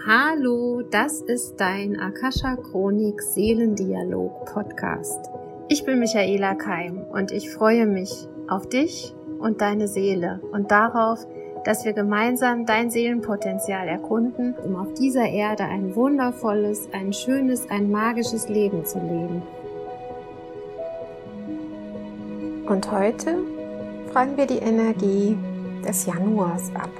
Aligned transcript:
Hallo, 0.00 0.82
das 0.82 1.20
ist 1.20 1.60
dein 1.60 2.00
Akasha 2.00 2.56
Chronik 2.56 3.22
Seelendialog 3.22 4.46
Podcast. 4.46 5.30
Ich 5.68 5.84
bin 5.84 6.00
Michaela 6.00 6.56
Keim 6.56 7.04
und 7.12 7.30
ich 7.30 7.50
freue 7.50 7.86
mich 7.86 8.26
auf 8.48 8.68
dich 8.68 9.14
und 9.38 9.60
deine 9.60 9.86
Seele 9.86 10.40
und 10.50 10.72
darauf, 10.72 11.24
dass 11.64 11.84
wir 11.84 11.92
gemeinsam 11.92 12.66
dein 12.66 12.90
Seelenpotenzial 12.90 13.86
erkunden, 13.86 14.56
um 14.64 14.74
auf 14.74 14.92
dieser 14.94 15.28
Erde 15.28 15.64
ein 15.64 15.94
wundervolles, 15.94 16.88
ein 16.92 17.12
schönes, 17.12 17.70
ein 17.70 17.88
magisches 17.88 18.48
Leben 18.48 18.84
zu 18.84 18.98
leben. 18.98 19.42
Und 22.66 22.90
heute 22.90 23.38
fragen 24.10 24.36
wir 24.36 24.46
die 24.46 24.58
Energie 24.58 25.36
des 25.86 26.06
Januars 26.06 26.74
ab. 26.74 26.90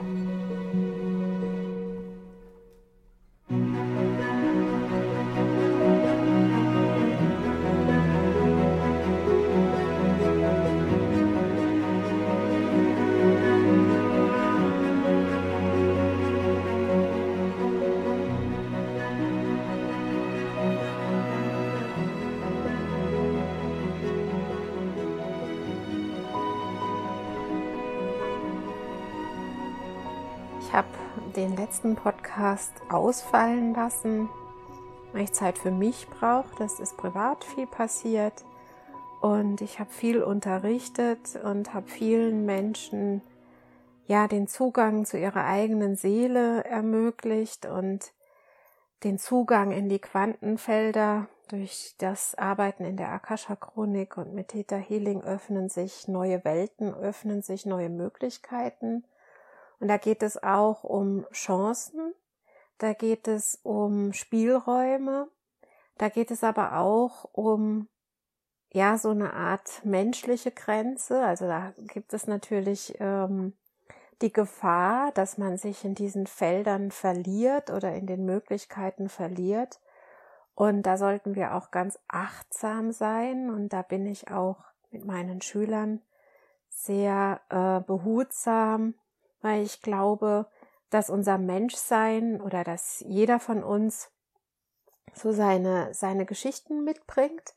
Letzten 31.72 31.96
Podcast 31.96 32.74
ausfallen 32.90 33.72
lassen, 33.72 34.28
weil 35.14 35.22
ich 35.22 35.32
Zeit 35.32 35.56
für 35.56 35.70
mich 35.70 36.06
brauche. 36.06 36.54
Das 36.58 36.80
ist 36.80 36.98
privat 36.98 37.44
viel 37.44 37.66
passiert. 37.66 38.44
Und 39.22 39.62
ich 39.62 39.80
habe 39.80 39.88
viel 39.88 40.22
unterrichtet 40.22 41.34
und 41.42 41.72
habe 41.72 41.88
vielen 41.88 42.44
Menschen 42.44 43.22
ja 44.04 44.28
den 44.28 44.48
Zugang 44.48 45.06
zu 45.06 45.18
ihrer 45.18 45.46
eigenen 45.46 45.96
Seele 45.96 46.62
ermöglicht 46.64 47.64
und 47.64 48.12
den 49.02 49.18
Zugang 49.18 49.70
in 49.70 49.88
die 49.88 50.00
Quantenfelder. 50.00 51.26
Durch 51.48 51.94
das 51.96 52.34
Arbeiten 52.34 52.84
in 52.84 52.98
der 52.98 53.12
Akasha 53.12 53.56
Chronik 53.56 54.18
und 54.18 54.34
mit 54.34 54.48
Theta 54.48 54.76
Healing 54.76 55.22
öffnen 55.22 55.70
sich 55.70 56.06
neue 56.06 56.44
Welten, 56.44 56.92
öffnen 56.92 57.40
sich 57.40 57.64
neue 57.64 57.88
Möglichkeiten. 57.88 59.04
Und 59.82 59.88
da 59.88 59.96
geht 59.96 60.22
es 60.22 60.40
auch 60.40 60.84
um 60.84 61.26
Chancen, 61.32 62.14
da 62.78 62.92
geht 62.92 63.26
es 63.26 63.58
um 63.64 64.12
Spielräume, 64.12 65.28
da 65.98 66.08
geht 66.08 66.30
es 66.30 66.44
aber 66.44 66.78
auch 66.78 67.28
um 67.32 67.88
ja 68.72 68.96
so 68.96 69.10
eine 69.10 69.32
Art 69.32 69.84
menschliche 69.84 70.52
Grenze. 70.52 71.24
Also 71.24 71.48
da 71.48 71.74
gibt 71.88 72.14
es 72.14 72.28
natürlich 72.28 72.94
ähm, 73.00 73.54
die 74.20 74.32
Gefahr, 74.32 75.10
dass 75.10 75.36
man 75.36 75.56
sich 75.56 75.84
in 75.84 75.96
diesen 75.96 76.28
Feldern 76.28 76.92
verliert 76.92 77.70
oder 77.70 77.92
in 77.92 78.06
den 78.06 78.24
Möglichkeiten 78.24 79.08
verliert. 79.08 79.80
Und 80.54 80.84
da 80.84 80.96
sollten 80.96 81.34
wir 81.34 81.56
auch 81.56 81.72
ganz 81.72 81.98
achtsam 82.06 82.92
sein. 82.92 83.50
Und 83.50 83.72
da 83.72 83.82
bin 83.82 84.06
ich 84.06 84.30
auch 84.30 84.62
mit 84.92 85.04
meinen 85.04 85.42
Schülern 85.42 86.02
sehr 86.68 87.40
äh, 87.48 87.84
behutsam 87.84 88.94
weil 89.42 89.62
ich 89.62 89.82
glaube, 89.82 90.46
dass 90.90 91.10
unser 91.10 91.38
Menschsein 91.38 92.40
oder 92.40 92.64
dass 92.64 93.04
jeder 93.06 93.38
von 93.40 93.62
uns 93.62 94.10
so 95.14 95.32
seine, 95.32 95.92
seine 95.92 96.24
Geschichten 96.24 96.84
mitbringt 96.84 97.54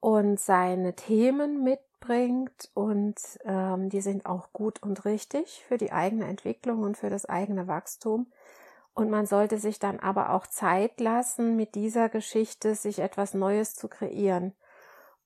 und 0.00 0.38
seine 0.38 0.94
Themen 0.94 1.62
mitbringt 1.62 2.70
und 2.74 3.16
ähm, 3.44 3.88
die 3.88 4.00
sind 4.00 4.26
auch 4.26 4.52
gut 4.52 4.82
und 4.82 5.04
richtig 5.04 5.64
für 5.66 5.78
die 5.78 5.92
eigene 5.92 6.26
Entwicklung 6.26 6.82
und 6.82 6.96
für 6.96 7.10
das 7.10 7.26
eigene 7.26 7.68
Wachstum. 7.68 8.32
Und 8.94 9.08
man 9.10 9.26
sollte 9.26 9.58
sich 9.58 9.78
dann 9.78 10.00
aber 10.00 10.34
auch 10.34 10.46
Zeit 10.46 11.00
lassen, 11.00 11.56
mit 11.56 11.74
dieser 11.74 12.08
Geschichte 12.08 12.74
sich 12.74 12.98
etwas 12.98 13.32
Neues 13.32 13.74
zu 13.74 13.88
kreieren. 13.88 14.52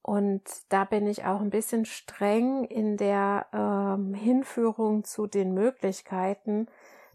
Und 0.06 0.44
da 0.69 0.84
bin 0.84 1.05
ich 1.09 1.25
auch 1.25 1.41
ein 1.41 1.50
bisschen 1.50 1.84
streng 1.84 2.62
in 2.62 2.97
der 2.97 3.47
ähm, 3.53 4.15
Hinführung 4.15 5.03
zu 5.03 5.27
den 5.27 5.53
Möglichkeiten, 5.53 6.69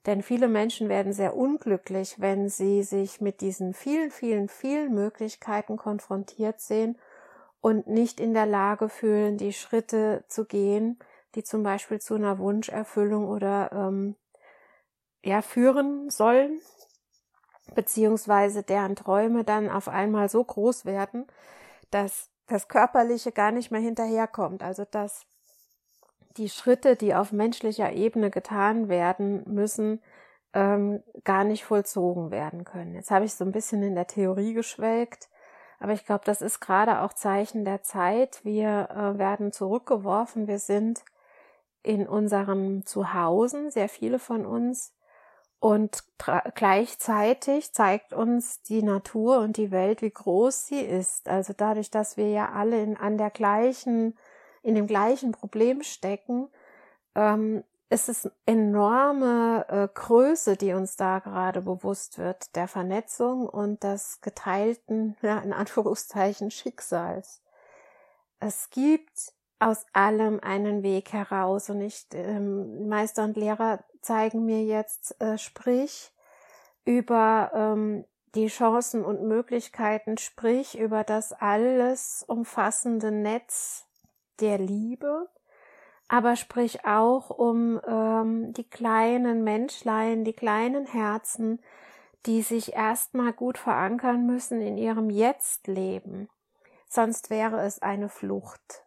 denn 0.06 0.22
viele 0.22 0.50
Menschen 0.50 0.90
werden 0.90 1.14
sehr 1.14 1.38
unglücklich, 1.38 2.20
wenn 2.20 2.50
sie 2.50 2.84
sich 2.84 3.22
mit 3.22 3.40
diesen 3.40 3.74
vielen, 3.74 4.12
vielen, 4.12 4.50
vielen 4.50 4.94
Möglichkeiten 4.94 5.78
konfrontiert 5.78 6.60
sehen 6.60 6.98
und 7.62 7.88
nicht 7.88 8.20
in 8.20 8.34
der 8.34 8.46
Lage 8.46 8.90
fühlen, 8.90 9.38
die 9.38 9.54
Schritte 9.54 10.26
zu 10.28 10.44
gehen, 10.44 11.00
die 11.36 11.46
zum 11.46 11.64
Beispiel 11.64 12.02
zu 12.02 12.16
einer 12.16 12.40
Wunscherfüllung 12.40 13.26
oder 13.26 13.72
ähm, 13.72 14.18
ja 15.24 15.42
führen 15.42 16.10
sollen, 16.10 16.60
beziehungsweise 17.74 18.64
deren 18.64 18.98
Träume 18.98 19.46
dann 19.46 19.70
auf 19.70 19.88
einmal 19.88 20.28
so 20.28 20.44
groß 20.44 20.84
werden, 20.84 21.26
dass 21.90 22.31
das 22.52 22.68
Körperliche 22.68 23.32
gar 23.32 23.52
nicht 23.52 23.72
mehr 23.72 23.82
hinterherkommt. 23.82 24.64
Also 24.64 24.86
dass 24.90 25.26
die 26.38 26.50
Schritte, 26.50 26.96
die 26.96 27.14
auf 27.14 27.32
menschlicher 27.32 27.92
Ebene 27.92 28.30
getan 28.30 28.90
werden 28.90 29.44
müssen, 29.46 30.02
ähm, 30.54 31.02
gar 31.24 31.44
nicht 31.44 31.64
vollzogen 31.64 32.32
werden 32.32 32.64
können. 32.64 32.96
Jetzt 32.96 33.12
habe 33.12 33.26
ich 33.26 33.34
so 33.34 33.46
ein 33.46 33.52
bisschen 33.52 33.84
in 33.84 33.96
der 33.96 34.08
Theorie 34.08 34.54
geschwelgt, 34.54 35.30
aber 35.80 35.94
ich 35.94 36.06
glaube, 36.06 36.24
das 36.26 36.42
ist 36.42 36.60
gerade 36.60 37.02
auch 37.02 37.14
Zeichen 37.14 37.66
der 37.66 37.82
Zeit. 37.84 38.44
Wir 38.44 38.90
äh, 38.92 39.18
werden 39.18 39.52
zurückgeworfen, 39.52 40.48
wir 40.48 40.60
sind 40.60 41.04
in 41.84 42.08
unserem 42.08 42.86
Zuhause, 42.86 43.72
sehr 43.72 43.90
viele 43.90 44.20
von 44.20 44.46
uns, 44.46 44.94
und 45.62 46.04
gleichzeitig 46.56 47.72
zeigt 47.72 48.14
uns 48.14 48.64
die 48.64 48.82
Natur 48.82 49.38
und 49.42 49.58
die 49.58 49.70
Welt, 49.70 50.02
wie 50.02 50.10
groß 50.10 50.66
sie 50.66 50.82
ist. 50.82 51.30
Also 51.30 51.54
dadurch, 51.56 51.92
dass 51.92 52.18
wir 52.18 52.32
ja 52.32 52.52
alle 52.52 52.82
in, 52.82 52.98
an 52.98 53.20
der 53.20 53.30
gleichen, 53.30 54.18
in 54.64 54.74
dem 54.74 54.88
gleichen 54.88 55.32
Problem 55.34 55.84
stecken, 55.84 56.50
ähm, 57.14 57.64
ist 57.92 58.10
es 58.10 58.28
enorme 58.48 59.68
äh, 59.70 59.88
Größe, 59.94 60.58
die 60.58 60.74
uns 60.74 60.96
da 60.96 61.20
gerade 61.20 61.62
bewusst 61.62 62.18
wird, 62.18 62.56
der 62.56 62.68
Vernetzung 62.68 63.48
und 63.48 63.84
des 63.84 64.20
geteilten, 64.22 65.16
ja, 65.22 65.38
in 65.40 65.54
Anführungszeichen, 65.54 66.50
Schicksals. 66.50 67.44
Es 68.40 68.72
gibt 68.72 69.34
aus 69.60 69.86
allem 69.94 70.40
einen 70.40 70.82
Weg 70.82 71.14
heraus 71.14 71.70
und 71.70 71.82
ich, 71.82 72.08
ähm, 72.14 72.90
Meister 72.90 73.26
und 73.26 73.38
Lehrer 73.38 73.84
zeigen 74.02 74.46
mir 74.46 74.64
jetzt, 74.64 75.20
äh, 75.22 75.38
sprich 75.38 76.12
über 76.86 77.52
ähm, 77.54 78.06
die 78.36 78.48
Chancen 78.48 79.04
und 79.04 79.24
Möglichkeiten, 79.24 80.18
sprich 80.18 80.80
über 80.80 81.04
das 81.04 81.34
alles 81.34 82.24
umfassende 82.28 83.12
Netz 83.12 83.86
der 84.40 84.58
Liebe, 84.58 85.30
aber 86.08 86.36
sprich 86.36 86.86
auch 86.86 87.30
um 87.30 87.80
ähm, 87.88 88.54
die 88.54 88.70
kleinen 88.70 89.44
Menschlein, 89.44 90.24
die 90.24 90.34
kleinen 90.34 90.86
Herzen, 90.86 91.60
die 92.26 92.42
sich 92.42 92.74
erstmal 92.74 93.34
gut 93.34 93.58
verankern 93.58 94.26
müssen 94.26 94.62
in 94.62 94.78
ihrem 94.78 95.10
Jetzt-Leben. 95.10 96.30
Sonst 96.90 97.30
wäre 97.30 97.62
es 97.62 97.82
eine 97.82 98.10
Flucht, 98.10 98.86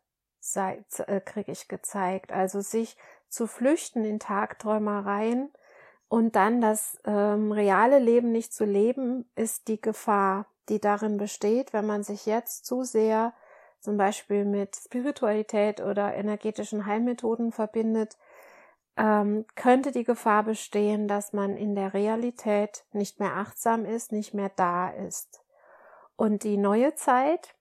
äh, 0.55 1.21
kriege 1.21 1.53
ich 1.53 1.69
gezeigt. 1.69 2.33
Also 2.33 2.61
sich 2.61 2.97
zu 3.35 3.47
flüchten 3.47 4.05
in 4.05 4.19
Tagträumereien 4.19 5.53
und 6.09 6.37
dann 6.37 6.61
das 6.61 6.99
ähm, 7.05 7.53
reale 7.53 7.99
Leben 7.99 8.33
nicht 8.33 8.53
zu 8.53 8.65
leben, 8.65 9.29
ist 9.35 9.69
die 9.69 9.81
Gefahr, 9.81 10.47
die 10.69 10.81
darin 10.81 11.17
besteht, 11.17 11.73
wenn 11.73 11.87
man 11.87 12.03
sich 12.03 12.27
jetzt 12.27 12.65
zu 12.67 12.85
sehr 12.85 13.35
zum 13.81 13.99
Beispiel 13.99 14.47
mit 14.47 14.77
Spiritualität 14.77 15.81
oder 15.81 16.15
energetischen 16.15 16.87
Heilmethoden 16.87 17.53
verbindet, 17.53 18.17
ähm, 18.97 19.45
könnte 19.57 19.93
die 19.93 20.05
Gefahr 20.05 20.45
bestehen, 20.45 21.07
dass 21.07 21.33
man 21.33 21.57
in 21.57 21.75
der 21.75 21.93
Realität 21.93 22.85
nicht 22.93 23.21
mehr 23.21 23.37
achtsam 23.37 23.85
ist, 23.85 24.13
nicht 24.13 24.33
mehr 24.33 24.51
da 24.57 24.89
ist. 24.89 25.43
Und 26.17 26.45
die 26.45 26.57
neue 26.57 26.95
Zeit, 26.95 27.55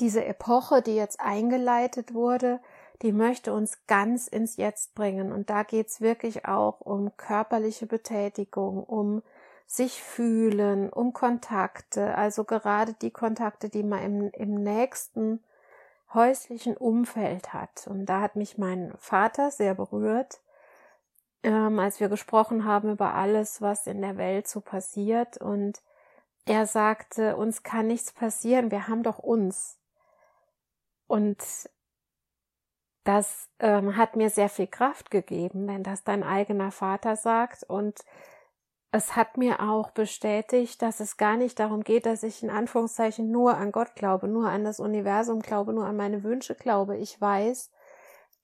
diese 0.00 0.24
Epoche, 0.24 0.82
die 0.82 0.96
jetzt 0.96 1.20
eingeleitet 1.20 2.12
wurde, 2.12 2.60
die 3.02 3.12
möchte 3.12 3.52
uns 3.52 3.86
ganz 3.86 4.28
ins 4.28 4.56
Jetzt 4.56 4.94
bringen. 4.94 5.32
Und 5.32 5.50
da 5.50 5.64
geht's 5.64 6.00
wirklich 6.00 6.46
auch 6.46 6.80
um 6.80 7.16
körperliche 7.16 7.86
Betätigung, 7.86 8.82
um 8.84 9.22
sich 9.66 10.02
fühlen, 10.02 10.90
um 10.90 11.12
Kontakte, 11.12 12.14
also 12.16 12.44
gerade 12.44 12.92
die 12.94 13.10
Kontakte, 13.10 13.68
die 13.68 13.82
man 13.82 14.02
im, 14.02 14.30
im 14.32 14.62
nächsten 14.62 15.42
häuslichen 16.12 16.76
Umfeld 16.76 17.52
hat. 17.54 17.86
Und 17.86 18.06
da 18.06 18.20
hat 18.20 18.36
mich 18.36 18.58
mein 18.58 18.92
Vater 18.98 19.50
sehr 19.50 19.74
berührt, 19.74 20.40
ähm, 21.42 21.78
als 21.78 22.00
wir 22.00 22.08
gesprochen 22.08 22.66
haben 22.66 22.90
über 22.90 23.14
alles, 23.14 23.62
was 23.62 23.86
in 23.86 24.02
der 24.02 24.18
Welt 24.18 24.46
so 24.46 24.60
passiert. 24.60 25.38
Und 25.38 25.82
er 26.44 26.66
sagte, 26.66 27.36
uns 27.36 27.62
kann 27.62 27.86
nichts 27.86 28.12
passieren, 28.12 28.70
wir 28.70 28.88
haben 28.88 29.02
doch 29.02 29.18
uns. 29.18 29.78
Und 31.06 31.38
das 33.04 33.48
ähm, 33.58 33.96
hat 33.96 34.16
mir 34.16 34.30
sehr 34.30 34.48
viel 34.48 34.66
Kraft 34.66 35.10
gegeben, 35.10 35.66
wenn 35.66 35.82
das 35.82 36.04
dein 36.04 36.22
eigener 36.22 36.70
Vater 36.70 37.16
sagt. 37.16 37.64
Und 37.64 38.00
es 38.92 39.16
hat 39.16 39.36
mir 39.36 39.60
auch 39.60 39.90
bestätigt, 39.90 40.82
dass 40.82 41.00
es 41.00 41.16
gar 41.16 41.36
nicht 41.36 41.58
darum 41.58 41.82
geht, 41.82 42.06
dass 42.06 42.22
ich 42.22 42.42
in 42.42 42.50
Anführungszeichen 42.50 43.30
nur 43.30 43.56
an 43.56 43.72
Gott 43.72 43.94
glaube, 43.96 44.28
nur 44.28 44.48
an 44.48 44.64
das 44.64 44.80
Universum 44.80 45.40
glaube, 45.40 45.72
nur 45.72 45.86
an 45.86 45.96
meine 45.96 46.22
Wünsche 46.22 46.54
glaube. 46.54 46.96
Ich 46.96 47.20
weiß, 47.20 47.70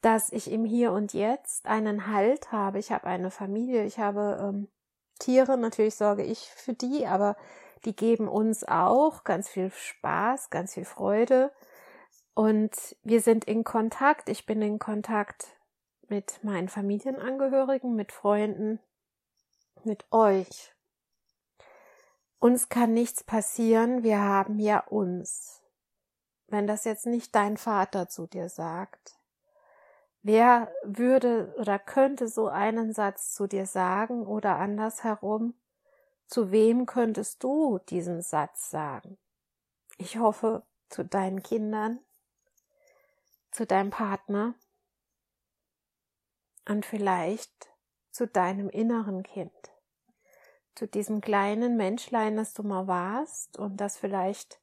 dass 0.00 0.32
ich 0.32 0.50
im 0.50 0.64
Hier 0.64 0.92
und 0.92 1.12
Jetzt 1.12 1.66
einen 1.66 2.06
Halt 2.06 2.50
habe. 2.50 2.78
Ich 2.78 2.90
habe 2.90 3.06
eine 3.06 3.30
Familie, 3.30 3.84
ich 3.84 3.98
habe 3.98 4.38
ähm, 4.40 4.68
Tiere, 5.18 5.58
natürlich 5.58 5.96
sorge 5.96 6.22
ich 6.22 6.48
für 6.48 6.72
die, 6.72 7.06
aber 7.06 7.36
die 7.84 7.94
geben 7.94 8.28
uns 8.28 8.64
auch 8.64 9.24
ganz 9.24 9.48
viel 9.48 9.70
Spaß, 9.70 10.50
ganz 10.50 10.74
viel 10.74 10.84
Freude. 10.84 11.52
Und 12.38 12.94
wir 13.02 13.20
sind 13.20 13.46
in 13.46 13.64
Kontakt. 13.64 14.28
Ich 14.28 14.46
bin 14.46 14.62
in 14.62 14.78
Kontakt 14.78 15.56
mit 16.06 16.44
meinen 16.44 16.68
Familienangehörigen, 16.68 17.96
mit 17.96 18.12
Freunden, 18.12 18.78
mit 19.82 20.06
euch. 20.12 20.72
Uns 22.38 22.68
kann 22.68 22.94
nichts 22.94 23.24
passieren, 23.24 24.04
wir 24.04 24.20
haben 24.20 24.60
ja 24.60 24.78
uns. 24.78 25.64
Wenn 26.46 26.68
das 26.68 26.84
jetzt 26.84 27.06
nicht 27.06 27.34
dein 27.34 27.56
Vater 27.56 28.08
zu 28.08 28.28
dir 28.28 28.48
sagt, 28.48 29.18
wer 30.22 30.72
würde 30.84 31.52
oder 31.58 31.80
könnte 31.80 32.28
so 32.28 32.46
einen 32.46 32.92
Satz 32.92 33.34
zu 33.34 33.48
dir 33.48 33.66
sagen 33.66 34.24
oder 34.24 34.58
andersherum, 34.58 35.54
zu 36.28 36.52
wem 36.52 36.86
könntest 36.86 37.42
du 37.42 37.80
diesen 37.88 38.22
Satz 38.22 38.70
sagen? 38.70 39.18
Ich 39.96 40.18
hoffe, 40.18 40.62
zu 40.88 41.04
deinen 41.04 41.42
Kindern, 41.42 41.98
zu 43.50 43.66
deinem 43.66 43.90
Partner 43.90 44.54
und 46.68 46.84
vielleicht 46.84 47.70
zu 48.10 48.26
deinem 48.26 48.68
inneren 48.68 49.22
Kind, 49.22 49.52
zu 50.74 50.86
diesem 50.86 51.20
kleinen 51.20 51.76
Menschlein, 51.76 52.36
das 52.36 52.54
du 52.54 52.62
mal 52.62 52.86
warst 52.86 53.58
und 53.58 53.78
das 53.78 53.96
vielleicht 53.96 54.60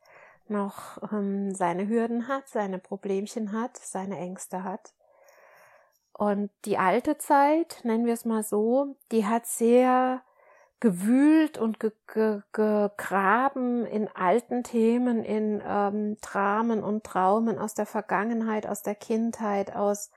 noch 0.48 1.02
ähm, 1.12 1.54
seine 1.56 1.88
Hürden 1.88 2.28
hat, 2.28 2.48
seine 2.48 2.80
Problemchen 2.80 3.52
hat, 3.52 3.78
seine 3.78 4.18
Ängste 4.18 4.64
hat. 4.64 4.94
Und 6.14 6.52
die 6.66 6.78
alte 6.78 7.18
Zeit, 7.18 7.82
nennen 7.84 8.06
wir 8.06 8.14
es 8.14 8.26
mal 8.26 8.44
so, 8.44 8.96
die 9.12 9.26
hat 9.26 9.48
sehr 9.48 10.24
gewühlt 10.80 11.58
und 11.58 11.80
ge 11.80 11.92
ge 12.14 12.42
gegraben 12.52 13.86
in 13.86 14.08
alten 14.14 14.64
Themen, 14.64 15.24
in 15.24 15.62
ähm, 15.66 16.18
Dramen 16.22 16.84
und 16.84 17.04
Traumen 17.04 17.58
aus 17.58 17.74
der 17.74 17.86
Vergangenheit, 17.86 18.68
aus 18.68 18.82
der 18.82 18.96
Kindheit, 18.96 19.76
aus 19.76 20.12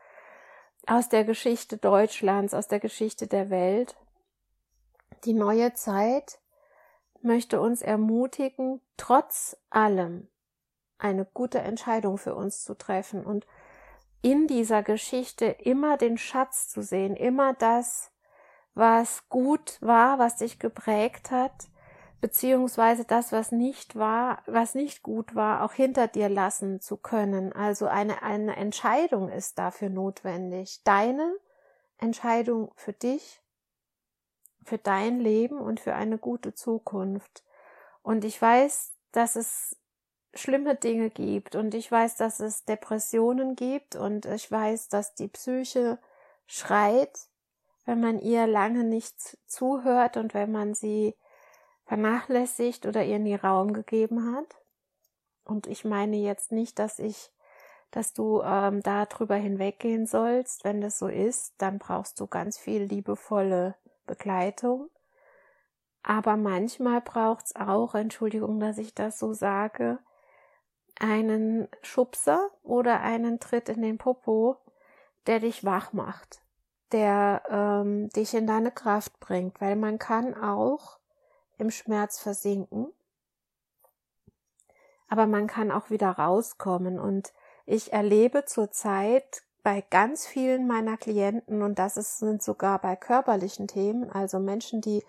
aus 0.86 1.08
der 1.08 1.24
Geschichte 1.24 1.76
Deutschlands, 1.76 2.54
aus 2.54 2.66
der 2.66 2.80
Geschichte 2.80 3.26
der 3.26 3.50
Welt. 3.50 3.96
Die 5.24 5.34
neue 5.34 5.74
Zeit 5.74 6.38
möchte 7.20 7.60
uns 7.60 7.82
ermutigen, 7.82 8.80
trotz 8.96 9.56
allem 9.70 10.28
eine 10.98 11.24
gute 11.24 11.58
Entscheidung 11.58 12.18
für 12.18 12.34
uns 12.34 12.64
zu 12.64 12.76
treffen 12.76 13.24
und 13.24 13.46
in 14.22 14.46
dieser 14.46 14.82
Geschichte 14.82 15.46
immer 15.46 15.96
den 15.96 16.18
Schatz 16.18 16.68
zu 16.68 16.82
sehen, 16.82 17.14
immer 17.14 17.54
das, 17.54 18.10
was 18.78 19.28
gut 19.28 19.76
war, 19.80 20.20
was 20.20 20.36
dich 20.36 20.60
geprägt 20.60 21.32
hat, 21.32 21.68
beziehungsweise 22.20 23.04
das, 23.04 23.32
was 23.32 23.50
nicht 23.50 23.96
war, 23.96 24.42
was 24.46 24.76
nicht 24.76 25.02
gut 25.02 25.34
war, 25.34 25.64
auch 25.64 25.72
hinter 25.72 26.06
dir 26.06 26.28
lassen 26.28 26.80
zu 26.80 26.96
können. 26.96 27.52
Also 27.52 27.88
eine, 27.88 28.22
eine 28.22 28.56
Entscheidung 28.56 29.30
ist 29.30 29.58
dafür 29.58 29.90
notwendig. 29.90 30.82
Deine 30.84 31.34
Entscheidung 31.98 32.70
für 32.76 32.92
dich, 32.92 33.42
für 34.64 34.78
dein 34.78 35.18
Leben 35.18 35.58
und 35.58 35.80
für 35.80 35.94
eine 35.94 36.18
gute 36.18 36.54
Zukunft. 36.54 37.44
Und 38.02 38.24
ich 38.24 38.40
weiß, 38.40 38.92
dass 39.10 39.34
es 39.34 39.76
schlimme 40.34 40.76
Dinge 40.76 41.10
gibt 41.10 41.56
und 41.56 41.74
ich 41.74 41.90
weiß, 41.90 42.16
dass 42.16 42.38
es 42.38 42.64
Depressionen 42.64 43.56
gibt 43.56 43.96
und 43.96 44.24
ich 44.26 44.48
weiß, 44.48 44.88
dass 44.88 45.14
die 45.14 45.28
Psyche 45.28 45.98
schreit, 46.46 47.27
wenn 47.88 48.00
man 48.00 48.18
ihr 48.20 48.46
lange 48.46 48.84
nicht 48.84 49.38
zuhört 49.46 50.18
und 50.18 50.34
wenn 50.34 50.52
man 50.52 50.74
sie 50.74 51.14
vernachlässigt 51.86 52.84
oder 52.84 53.02
ihr 53.02 53.18
nie 53.18 53.34
Raum 53.34 53.72
gegeben 53.72 54.36
hat. 54.36 54.56
Und 55.42 55.66
ich 55.66 55.86
meine 55.86 56.16
jetzt 56.16 56.52
nicht, 56.52 56.78
dass 56.78 56.98
ich, 56.98 57.32
dass 57.90 58.12
du 58.12 58.42
ähm, 58.42 58.82
da 58.82 59.06
drüber 59.06 59.36
hinweggehen 59.36 60.04
sollst. 60.04 60.64
Wenn 60.64 60.82
das 60.82 60.98
so 60.98 61.08
ist, 61.08 61.54
dann 61.56 61.78
brauchst 61.78 62.20
du 62.20 62.26
ganz 62.26 62.58
viel 62.58 62.82
liebevolle 62.82 63.74
Begleitung. 64.06 64.90
Aber 66.02 66.36
manchmal 66.36 67.00
braucht's 67.00 67.56
auch, 67.56 67.94
Entschuldigung, 67.94 68.60
dass 68.60 68.76
ich 68.76 68.94
das 68.94 69.18
so 69.18 69.32
sage, 69.32 69.98
einen 71.00 71.68
Schubser 71.80 72.50
oder 72.62 73.00
einen 73.00 73.40
Tritt 73.40 73.70
in 73.70 73.80
den 73.80 73.96
Popo, 73.96 74.58
der 75.26 75.40
dich 75.40 75.64
wach 75.64 75.94
macht, 75.94 76.42
der 76.92 77.42
ähm, 77.50 78.08
dich 78.10 78.34
in 78.34 78.46
deine 78.46 78.70
Kraft 78.70 79.18
bringt, 79.20 79.60
weil 79.60 79.76
man 79.76 79.98
kann 79.98 80.34
auch 80.34 80.98
im 81.58 81.70
Schmerz 81.70 82.18
versinken. 82.18 82.88
Aber 85.08 85.26
man 85.26 85.46
kann 85.46 85.70
auch 85.70 85.90
wieder 85.90 86.10
rauskommen 86.10 86.98
und 86.98 87.32
ich 87.66 87.92
erlebe 87.92 88.44
zurzeit 88.44 89.42
bei 89.62 89.84
ganz 89.90 90.26
vielen 90.26 90.66
meiner 90.66 90.96
Klienten 90.96 91.62
und 91.62 91.78
das 91.78 91.96
ist, 91.96 92.18
sind 92.18 92.42
sogar 92.42 92.78
bei 92.78 92.96
körperlichen 92.96 93.68
Themen, 93.68 94.10
also 94.10 94.38
Menschen, 94.38 94.80
die 94.80 95.02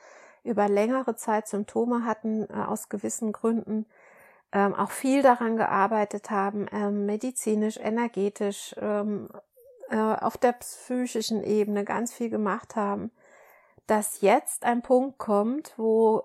über 0.44 0.68
längere 0.68 1.16
Zeit 1.16 1.48
Symptome 1.48 2.06
hatten 2.06 2.48
äh, 2.50 2.54
aus 2.54 2.90
gewissen 2.90 3.32
Gründen, 3.32 3.86
ähm, 4.52 4.74
auch 4.74 4.92
viel 4.92 5.22
daran 5.22 5.58
gearbeitet 5.58 6.32
haben, 6.32 6.66
ähm, 6.72 7.06
medizinisch, 7.06 7.78
energetisch, 7.78 8.76
ähm, 8.80 9.30
äh, 9.90 9.96
auf 9.96 10.38
der 10.38 10.54
psychischen 10.54 11.44
Ebene 11.44 11.84
ganz 11.84 12.14
viel 12.14 12.30
gemacht 12.30 12.76
haben, 12.76 13.12
dass 13.88 14.22
jetzt 14.22 14.64
ein 14.64 14.82
Punkt 14.82 15.18
kommt, 15.18 15.74
wo 15.78 16.24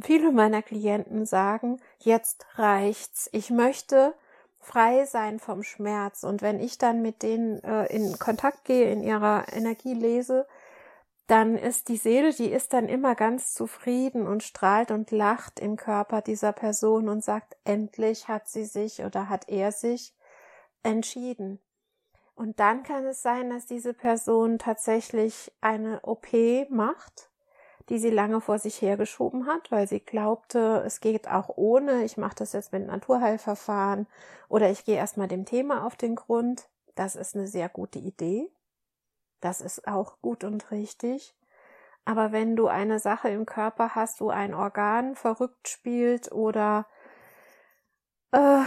viele 0.00 0.32
meiner 0.32 0.62
Klienten 0.62 1.26
sagen, 1.26 1.80
jetzt 1.98 2.46
reicht's. 2.56 3.28
Ich 3.32 3.50
möchte 3.50 4.14
frei 4.58 5.06
sein 5.06 5.38
vom 5.38 5.62
Schmerz. 5.62 6.24
Und 6.24 6.42
wenn 6.42 6.60
ich 6.60 6.76
dann 6.78 7.02
mit 7.02 7.22
denen 7.22 7.62
äh, 7.62 7.86
in 7.86 8.18
Kontakt 8.18 8.64
gehe, 8.64 8.90
in 8.90 9.02
ihrer 9.02 9.46
Energie 9.52 9.94
lese, 9.94 10.46
dann 11.28 11.56
ist 11.56 11.88
die 11.88 11.96
Seele, 11.96 12.32
die 12.32 12.50
ist 12.50 12.72
dann 12.72 12.88
immer 12.88 13.14
ganz 13.14 13.52
zufrieden 13.52 14.26
und 14.26 14.42
strahlt 14.42 14.90
und 14.90 15.10
lacht 15.10 15.58
im 15.58 15.76
Körper 15.76 16.22
dieser 16.22 16.52
Person 16.52 17.08
und 17.08 17.24
sagt, 17.24 17.56
endlich 17.64 18.28
hat 18.28 18.48
sie 18.48 18.64
sich 18.64 19.02
oder 19.02 19.28
hat 19.28 19.48
er 19.48 19.72
sich 19.72 20.14
entschieden. 20.82 21.60
Und 22.36 22.60
dann 22.60 22.84
kann 22.84 23.04
es 23.06 23.22
sein, 23.22 23.50
dass 23.50 23.66
diese 23.66 23.94
Person 23.94 24.58
tatsächlich 24.58 25.50
eine 25.60 26.00
OP 26.02 26.28
macht 26.70 27.30
die 27.88 27.98
sie 27.98 28.10
lange 28.10 28.40
vor 28.40 28.58
sich 28.58 28.82
hergeschoben 28.82 29.46
hat, 29.46 29.70
weil 29.70 29.86
sie 29.86 30.00
glaubte, 30.00 30.82
es 30.84 31.00
geht 31.00 31.28
auch 31.28 31.50
ohne, 31.56 32.04
ich 32.04 32.16
mache 32.16 32.34
das 32.36 32.52
jetzt 32.52 32.72
mit 32.72 32.86
Naturheilverfahren 32.86 34.06
oder 34.48 34.70
ich 34.70 34.84
gehe 34.84 34.96
erstmal 34.96 35.28
dem 35.28 35.44
Thema 35.44 35.86
auf 35.86 35.96
den 35.96 36.16
Grund. 36.16 36.68
Das 36.96 37.14
ist 37.14 37.36
eine 37.36 37.46
sehr 37.46 37.68
gute 37.68 37.98
Idee. 37.98 38.50
Das 39.40 39.60
ist 39.60 39.86
auch 39.86 40.20
gut 40.20 40.42
und 40.42 40.70
richtig. 40.70 41.34
Aber 42.04 42.32
wenn 42.32 42.56
du 42.56 42.66
eine 42.66 42.98
Sache 42.98 43.28
im 43.28 43.46
Körper 43.46 43.94
hast, 43.94 44.20
wo 44.20 44.30
ein 44.30 44.54
Organ 44.54 45.14
verrückt 45.14 45.68
spielt 45.68 46.32
oder 46.32 46.86
äh, 48.32 48.62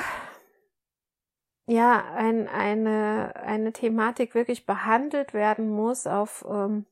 ja, 1.70 2.04
ein, 2.16 2.48
eine, 2.48 3.36
eine 3.36 3.72
Thematik 3.72 4.34
wirklich 4.34 4.66
behandelt 4.66 5.36
werden 5.36 5.70
muss 5.70 6.08
auf 6.08 6.44
ähm, 6.50 6.88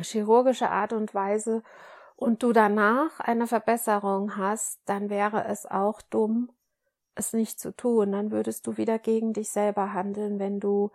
chirurgische 0.00 0.68
Art 0.68 0.92
und 0.92 1.14
Weise 1.14 1.62
und 2.16 2.42
du 2.42 2.52
danach 2.52 3.20
eine 3.20 3.46
Verbesserung 3.46 4.36
hast, 4.36 4.80
dann 4.86 5.10
wäre 5.10 5.44
es 5.44 5.64
auch 5.64 6.02
dumm, 6.02 6.50
es 7.14 7.32
nicht 7.32 7.60
zu 7.60 7.70
tun. 7.70 8.10
Dann 8.10 8.32
würdest 8.32 8.66
du 8.66 8.78
wieder 8.78 8.98
gegen 8.98 9.32
dich 9.32 9.50
selber 9.50 9.92
handeln, 9.92 10.40
wenn 10.40 10.58
du 10.58 10.90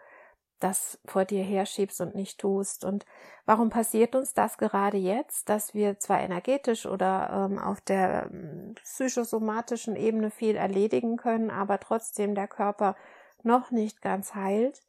das 0.64 1.00
vor 1.06 1.26
dir 1.26 1.44
herschiebst 1.44 2.02
und 2.02 2.16
nicht 2.16 2.40
tust. 2.40 2.86
Und 2.86 3.06
warum 3.46 3.70
passiert 3.70 4.16
uns 4.16 4.34
das 4.34 4.58
gerade 4.58 4.98
jetzt, 4.98 5.50
dass 5.50 5.74
wir 5.74 6.00
zwar 6.00 6.22
energetisch 6.22 6.86
oder 6.86 7.50
ähm, 7.52 7.60
auf 7.60 7.82
der 7.82 8.30
ähm, 8.32 8.76
psychosomatischen 8.84 9.96
Ebene 9.96 10.32
viel 10.32 10.56
erledigen 10.56 11.18
können, 11.18 11.52
aber 11.52 11.80
trotzdem 11.80 12.36
der 12.36 12.48
Körper 12.48 12.96
noch 13.44 13.72
nicht 13.72 14.02
ganz 14.02 14.36
heilt? 14.36 14.82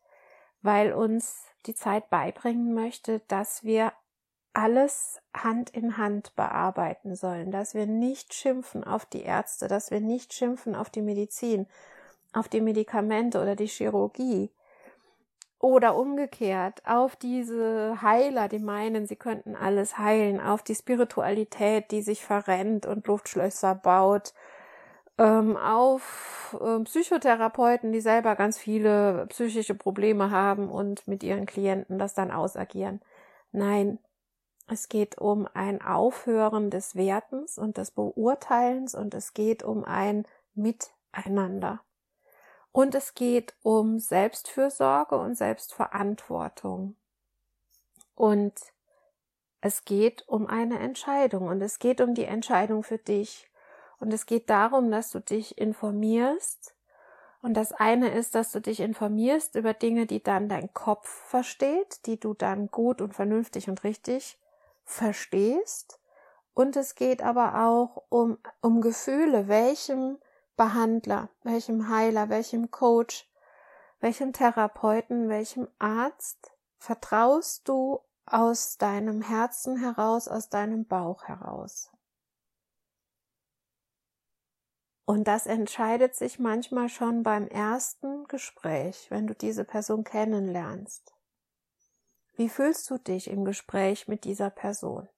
weil 0.65 0.95
uns 0.95 1.45
die 1.67 1.75
Zeit 1.75 2.09
beibringen 2.09 2.73
möchte, 2.73 3.21
dass 3.29 3.65
wir 3.65 3.93
alles 4.55 5.21
Hand 5.35 5.69
in 5.69 5.99
Hand 5.99 6.35
bearbeiten 6.37 7.17
sollen, 7.17 7.51
dass 7.51 7.75
wir 7.75 7.87
nicht 7.87 8.33
schimpfen 8.33 8.83
auf 8.83 9.05
die 9.05 9.25
Ärzte, 9.25 9.69
dass 9.69 9.91
wir 9.91 10.01
nicht 10.01 10.33
schimpfen 10.33 10.75
auf 10.75 10.89
die 10.89 11.03
Medizin, 11.03 11.67
auf 12.33 12.49
die 12.49 12.63
Medikamente 12.63 13.43
oder 13.43 13.57
die 13.57 13.67
Chirurgie 13.67 14.51
oder 15.65 15.97
umgekehrt 15.97 16.83
auf 16.85 17.17
diese 17.17 18.03
Heiler, 18.03 18.49
die 18.49 18.59
meinen, 18.59 19.07
sie 19.07 19.17
könnten 19.17 19.57
alles 19.57 19.97
heilen, 19.97 20.39
auf 20.39 20.63
die 20.63 20.75
Spiritualität, 20.75 21.91
die 21.91 22.03
sich 22.03 22.23
verrennt 22.23 22.85
und 22.85 23.07
Luftschlösser 23.07 23.75
baut, 23.75 24.35
ähm, 25.17 25.57
auf 25.57 26.55
äh, 26.61 26.81
Psychotherapeuten, 26.81 27.93
die 27.93 28.03
selber 28.03 28.37
ganz 28.37 28.59
viele 28.59 29.27
psychische 29.29 29.75
Probleme 29.75 30.31
haben 30.31 30.69
und 30.69 31.09
mit 31.09 31.23
ihren 31.23 31.47
Klienten 31.47 31.99
das 31.99 32.13
dann 32.13 32.31
ausagieren. 32.31 33.01
Nein, 33.51 33.99
es 34.69 34.91
geht 34.91 35.17
um 35.17 35.49
ein 35.55 35.81
Aufhören 35.81 36.69
des 36.69 36.95
Wertens 36.95 37.57
und 37.57 37.79
des 37.79 37.91
Beurteilens 37.91 38.95
und 38.95 39.15
es 39.15 39.33
geht 39.33 39.63
um 39.63 39.83
ein 39.85 40.27
Miteinander. 40.53 41.81
Und 42.75 42.97
es 42.97 43.15
geht 43.15 43.55
um 43.63 44.01
Selbstfürsorge 44.01 45.17
und 45.17 45.37
Selbstverantwortung. 45.37 46.97
Und 48.17 48.53
es 49.61 49.85
geht 49.85 50.25
um 50.27 50.49
eine 50.49 50.81
Entscheidung 50.81 51.47
und 51.47 51.63
es 51.63 51.79
geht 51.79 52.01
um 52.01 52.15
die 52.15 52.25
Entscheidung 52.25 52.83
für 52.83 52.99
dich. 52.99 53.49
Und 54.01 54.13
es 54.13 54.27
geht 54.27 54.51
darum, 54.51 54.91
dass 54.91 55.13
du 55.13 55.21
dich 55.21 55.57
informierst. 55.57 56.75
Und 57.43 57.55
das 57.55 57.71
eine 57.71 58.09
ist, 58.09 58.35
dass 58.35 58.51
du 58.51 58.61
dich 58.61 58.81
informierst 58.81 59.55
über 59.55 59.73
Dinge, 59.73 60.07
die 60.07 60.21
dann 60.21 60.49
dein 60.49 60.75
Kopf 60.75 61.09
versteht, 61.09 62.05
die 62.07 62.19
du 62.19 62.35
dann 62.35 62.73
gut 62.73 63.01
und 63.01 63.15
vernünftig 63.15 63.69
und 63.71 63.85
richtig 63.85 64.37
verstehst. 64.85 66.01
Und 66.55 66.75
es 66.75 66.97
geht 66.97 67.23
aber 67.23 67.69
auch 67.69 68.03
um, 68.09 68.37
um 68.61 68.81
Gefühle, 68.81 69.47
welchem 69.47 70.19
Behandler, 70.57 71.31
welchem 71.43 71.89
Heiler, 71.89 72.29
welchem 72.29 72.71
Coach, 72.71 73.29
welchem 74.01 74.33
Therapeuten, 74.33 75.29
welchem 75.29 75.69
Arzt 75.79 76.53
vertraust 76.79 77.69
du 77.69 78.01
aus 78.27 78.77
deinem 78.79 79.23
Herzen 79.23 79.79
heraus, 79.79 80.29
aus 80.29 80.49
deinem 80.49 80.87
Bauch 80.87 81.25
heraus. 81.25 81.91
Und 85.07 85.25
das 85.25 85.47
entscheidet 85.47 86.15
sich 86.15 86.39
manchmal 86.39 86.89
schon 86.89 87.23
beim 87.23 87.47
ersten 87.49 88.25
Gespräch, 88.27 89.11
wenn 89.11 89.27
du 89.27 89.35
diese 89.35 89.65
Person 89.65 90.03
kennenlernst. 90.05 91.15
Wie 92.37 92.49
fühlst 92.49 92.89
du 92.91 92.99
dich 92.99 93.29
im 93.29 93.45
Gespräch 93.45 94.09
mit 94.09 94.25
dieser 94.25 94.51
Person? 94.51 95.09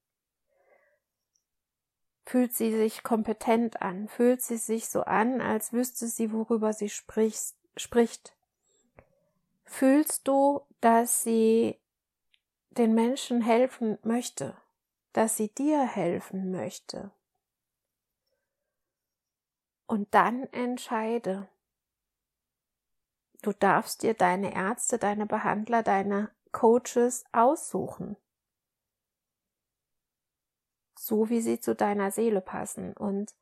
Fühlt 2.27 2.55
sie 2.55 2.77
sich 2.77 3.05
kompetent 3.05 3.81
an? 3.81 4.09
Fühlt 4.09 4.43
sie 4.43 4.57
sich 4.57 4.89
so 4.89 5.03
an, 5.03 5.41
als 5.41 5.73
wüsste 5.73 6.09
sie, 6.09 6.33
worüber 6.33 6.73
sie 6.73 6.89
sprichst, 6.89 7.57
spricht? 7.77 8.35
Fühlst 9.65 10.27
du, 10.27 10.63
dass 10.81 11.23
sie 11.23 11.79
den 12.71 12.95
Menschen 12.95 13.43
helfen 13.43 13.99
möchte, 14.03 14.57
dass 15.13 15.37
sie 15.37 15.55
dir 15.55 15.87
helfen 15.87 16.51
möchte? 16.51 17.13
Und 19.87 20.13
dann 20.13 20.53
entscheide. 20.53 21.49
Du 23.43 23.53
darfst 23.53 24.03
dir 24.03 24.15
deine 24.15 24.53
Ärzte, 24.53 24.99
deine 24.99 25.27
Behandler, 25.27 25.85
deine 25.85 26.33
Coaches 26.51 27.25
aussuchen. 27.31 28.17
So 30.99 31.29
wie 31.29 31.41
sie 31.41 31.61
zu 31.61 31.75
deiner 31.75 32.11
Seele 32.11 32.41
passen. 32.41 32.93
Und 32.95 33.35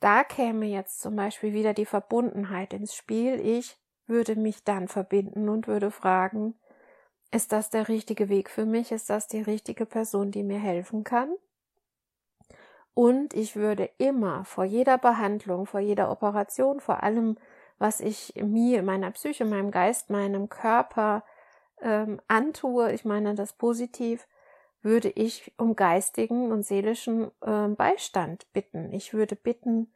da 0.00 0.24
käme 0.24 0.66
jetzt 0.66 1.00
zum 1.00 1.16
Beispiel 1.16 1.52
wieder 1.52 1.74
die 1.74 1.86
Verbundenheit 1.86 2.72
ins 2.72 2.94
Spiel. 2.94 3.40
Ich 3.40 3.78
würde 4.06 4.36
mich 4.36 4.64
dann 4.64 4.88
verbinden 4.88 5.48
und 5.48 5.68
würde 5.68 5.90
fragen, 5.90 6.54
ist 7.30 7.52
das 7.52 7.70
der 7.70 7.88
richtige 7.88 8.28
Weg 8.28 8.50
für 8.50 8.66
mich? 8.66 8.92
Ist 8.92 9.08
das 9.10 9.26
die 9.26 9.40
richtige 9.40 9.86
Person, 9.86 10.30
die 10.30 10.42
mir 10.42 10.58
helfen 10.58 11.02
kann? 11.02 11.34
Und 12.94 13.32
ich 13.32 13.56
würde 13.56 13.88
immer 13.96 14.44
vor 14.44 14.64
jeder 14.64 14.98
Behandlung, 14.98 15.66
vor 15.66 15.80
jeder 15.80 16.10
Operation, 16.10 16.80
vor 16.80 17.02
allem, 17.02 17.38
was 17.78 18.00
ich 18.00 18.34
mir, 18.36 18.82
meiner 18.82 19.10
Psyche, 19.12 19.46
meinem 19.46 19.70
Geist, 19.70 20.10
meinem 20.10 20.50
Körper 20.50 21.24
ähm, 21.80 22.20
antue, 22.28 22.92
ich 22.92 23.04
meine 23.04 23.34
das 23.34 23.54
positiv, 23.54 24.26
würde 24.82 25.08
ich 25.08 25.52
um 25.58 25.76
geistigen 25.76 26.50
und 26.50 26.64
seelischen 26.64 27.30
äh, 27.40 27.68
Beistand 27.68 28.46
bitten. 28.52 28.92
Ich 28.92 29.14
würde 29.14 29.36
bitten, 29.36 29.92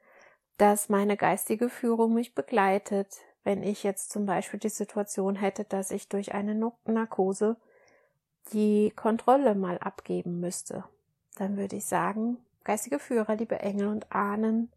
dass 0.58 0.88
meine 0.88 1.16
geistige 1.16 1.68
Führung 1.68 2.14
mich 2.14 2.34
begleitet, 2.34 3.16
wenn 3.44 3.62
ich 3.62 3.82
jetzt 3.82 4.10
zum 4.10 4.26
Beispiel 4.26 4.60
die 4.60 4.68
Situation 4.68 5.36
hätte, 5.36 5.64
dass 5.64 5.90
ich 5.90 6.08
durch 6.08 6.34
eine 6.34 6.72
Narkose 6.84 7.56
die 8.52 8.92
Kontrolle 8.94 9.54
mal 9.54 9.78
abgeben 9.78 10.40
müsste. 10.40 10.84
Dann 11.36 11.56
würde 11.56 11.76
ich 11.76 11.86
sagen, 11.86 12.38
geistige 12.64 12.98
Führer, 12.98 13.36
liebe 13.36 13.58
Engel 13.60 13.88
und 13.88 14.12
Ahnen, 14.12 14.72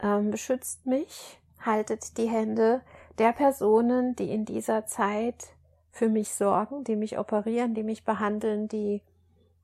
ähm, 0.00 0.30
beschützt 0.30 0.86
mich, 0.86 1.38
haltet 1.60 2.16
die 2.16 2.28
Hände 2.28 2.82
der 3.18 3.32
Personen, 3.32 4.16
die 4.16 4.30
in 4.30 4.44
dieser 4.44 4.86
Zeit 4.86 5.54
für 5.90 6.08
mich 6.08 6.32
sorgen, 6.34 6.84
die 6.84 6.96
mich 6.96 7.18
operieren, 7.18 7.74
die 7.74 7.82
mich 7.82 8.04
behandeln, 8.04 8.68
die 8.68 9.02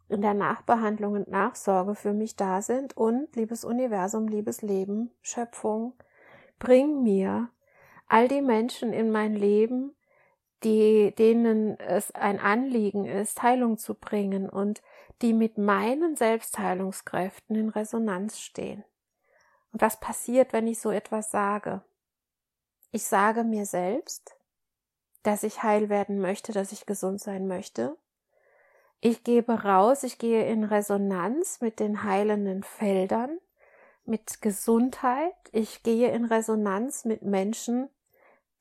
in 0.08 0.22
der 0.22 0.34
Nachbehandlung 0.34 1.14
und 1.14 1.28
Nachsorge 1.28 1.94
für 1.94 2.12
mich 2.12 2.36
da 2.36 2.62
sind 2.62 2.96
und 2.96 3.34
liebes 3.34 3.64
Universum, 3.64 4.28
liebes 4.28 4.62
Leben, 4.62 5.10
Schöpfung, 5.20 5.94
bring 6.58 7.02
mir 7.02 7.50
all 8.06 8.28
die 8.28 8.42
Menschen 8.42 8.92
in 8.92 9.10
mein 9.10 9.34
Leben, 9.34 9.96
die, 10.62 11.14
denen 11.16 11.78
es 11.80 12.14
ein 12.14 12.38
Anliegen 12.38 13.04
ist, 13.04 13.42
Heilung 13.42 13.78
zu 13.78 13.94
bringen 13.94 14.48
und 14.48 14.82
die 15.22 15.32
mit 15.32 15.58
meinen 15.58 16.16
Selbstheilungskräften 16.16 17.56
in 17.56 17.68
Resonanz 17.68 18.38
stehen. 18.38 18.84
Und 19.72 19.82
was 19.82 20.00
passiert, 20.00 20.52
wenn 20.52 20.66
ich 20.66 20.80
so 20.80 20.90
etwas 20.90 21.30
sage? 21.30 21.82
Ich 22.92 23.04
sage 23.04 23.44
mir 23.44 23.66
selbst, 23.66 24.36
dass 25.22 25.42
ich 25.42 25.62
heil 25.62 25.88
werden 25.88 26.20
möchte, 26.20 26.52
dass 26.52 26.72
ich 26.72 26.86
gesund 26.86 27.20
sein 27.20 27.46
möchte. 27.46 27.96
Ich 29.00 29.24
gebe 29.24 29.64
raus, 29.64 30.02
ich 30.02 30.18
gehe 30.18 30.46
in 30.46 30.64
Resonanz 30.64 31.60
mit 31.60 31.80
den 31.80 32.02
heilenden 32.02 32.62
Feldern, 32.62 33.38
mit 34.04 34.40
Gesundheit. 34.40 35.34
Ich 35.52 35.82
gehe 35.82 36.10
in 36.10 36.24
Resonanz 36.24 37.04
mit 37.04 37.22
Menschen, 37.22 37.88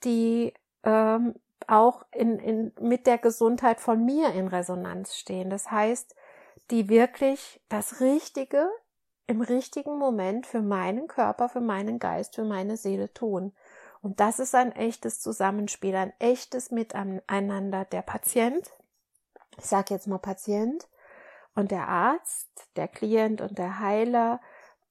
die 0.04 0.54
ähm, 0.84 1.36
auch 1.68 2.06
in, 2.12 2.38
in, 2.40 2.72
mit 2.80 3.08
der 3.08 3.18
Gesundheit 3.18 3.80
von 3.80 4.04
mir 4.04 4.34
in 4.34 4.48
Resonanz 4.48 5.16
stehen. 5.16 5.50
Das 5.50 5.72
heißt, 5.72 6.16
die 6.72 6.90
wirklich 6.90 7.62
das 7.70 8.02
Richtige 8.02 8.70
im 9.28 9.42
richtigen 9.42 9.98
Moment 9.98 10.46
für 10.46 10.62
meinen 10.62 11.08
Körper, 11.08 11.50
für 11.50 11.62
meinen 11.62 12.00
Geist, 12.00 12.36
für 12.36 12.44
meine 12.44 12.78
Seele 12.78 13.12
tun. 13.14 13.54
Und 14.02 14.20
das 14.20 14.40
ist 14.40 14.54
ein 14.54 14.72
echtes 14.72 15.20
Zusammenspiel, 15.20 15.96
ein 15.96 16.14
echtes 16.20 16.70
Miteinander. 16.70 17.86
Der 17.86 18.04
Patient, 18.04 18.72
ich 19.58 19.66
sage 19.66 19.94
jetzt 19.94 20.08
mal 20.08 20.20
Patient, 20.20 20.88
und 21.56 21.72
der 21.72 21.88
Arzt, 21.88 22.50
der 22.76 22.88
Klient 22.88 23.42
und 23.42 23.58
der 23.58 23.80
Heiler, 23.80 24.42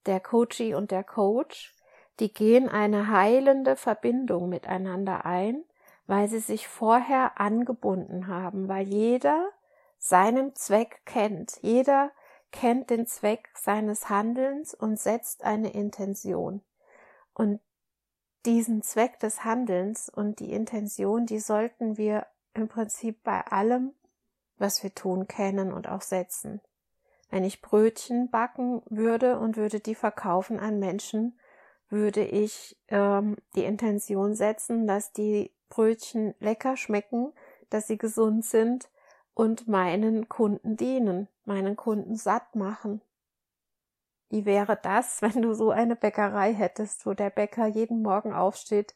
der 0.06 0.20
Coachie 0.20 0.74
und 0.74 0.90
der 0.90 1.04
Coach, 1.04 1.74
die 2.20 2.32
gehen 2.32 2.68
eine 2.68 3.08
heilende 3.08 3.76
Verbindung 3.76 4.48
miteinander 4.48 5.26
ein, 5.26 5.64
weil 6.06 6.28
sie 6.28 6.38
sich 6.38 6.68
vorher 6.68 7.40
angebunden 7.40 8.26
haben, 8.28 8.68
weil 8.68 8.86
jeder 8.86 9.50
seinen 9.98 10.54
Zweck 10.54 11.02
kennt. 11.04 11.58
Jeder 11.62 12.10
kennt 12.52 12.90
den 12.90 13.06
Zweck 13.06 13.48
seines 13.56 14.08
Handelns 14.08 14.74
und 14.74 14.98
setzt 14.98 15.44
eine 15.44 15.72
Intention. 15.72 16.62
Und 17.32 17.60
diesen 18.44 18.82
Zweck 18.82 19.18
des 19.20 19.44
Handelns 19.44 20.08
und 20.08 20.38
die 20.40 20.52
Intention, 20.52 21.26
die 21.26 21.40
sollten 21.40 21.96
wir 21.96 22.26
im 22.52 22.68
Prinzip 22.68 23.22
bei 23.24 23.40
allem, 23.46 23.92
was 24.58 24.82
wir 24.82 24.94
tun, 24.94 25.26
kennen 25.26 25.72
und 25.72 25.88
auch 25.88 26.02
setzen. 26.02 26.60
Wenn 27.30 27.44
ich 27.44 27.62
Brötchen 27.62 28.30
backen 28.30 28.82
würde 28.86 29.38
und 29.38 29.56
würde 29.56 29.80
die 29.80 29.94
verkaufen 29.94 30.60
an 30.60 30.78
Menschen, 30.78 31.38
würde 31.88 32.24
ich 32.24 32.76
ähm, 32.88 33.36
die 33.56 33.64
Intention 33.64 34.34
setzen, 34.34 34.86
dass 34.86 35.12
die 35.12 35.52
Brötchen 35.68 36.34
lecker 36.38 36.76
schmecken, 36.76 37.32
dass 37.70 37.86
sie 37.86 37.98
gesund 37.98 38.44
sind 38.44 38.88
und 39.34 39.66
meinen 39.66 40.28
Kunden 40.28 40.76
dienen, 40.76 41.28
meinen 41.44 41.76
Kunden 41.76 42.16
satt 42.16 42.54
machen. 42.54 43.00
Wie 44.28 44.44
wäre 44.44 44.78
das, 44.80 45.22
wenn 45.22 45.42
du 45.42 45.54
so 45.54 45.70
eine 45.70 45.96
Bäckerei 45.96 46.52
hättest, 46.52 47.06
wo 47.06 47.14
der 47.14 47.30
Bäcker 47.30 47.66
jeden 47.66 48.02
Morgen 48.02 48.32
aufsteht 48.32 48.94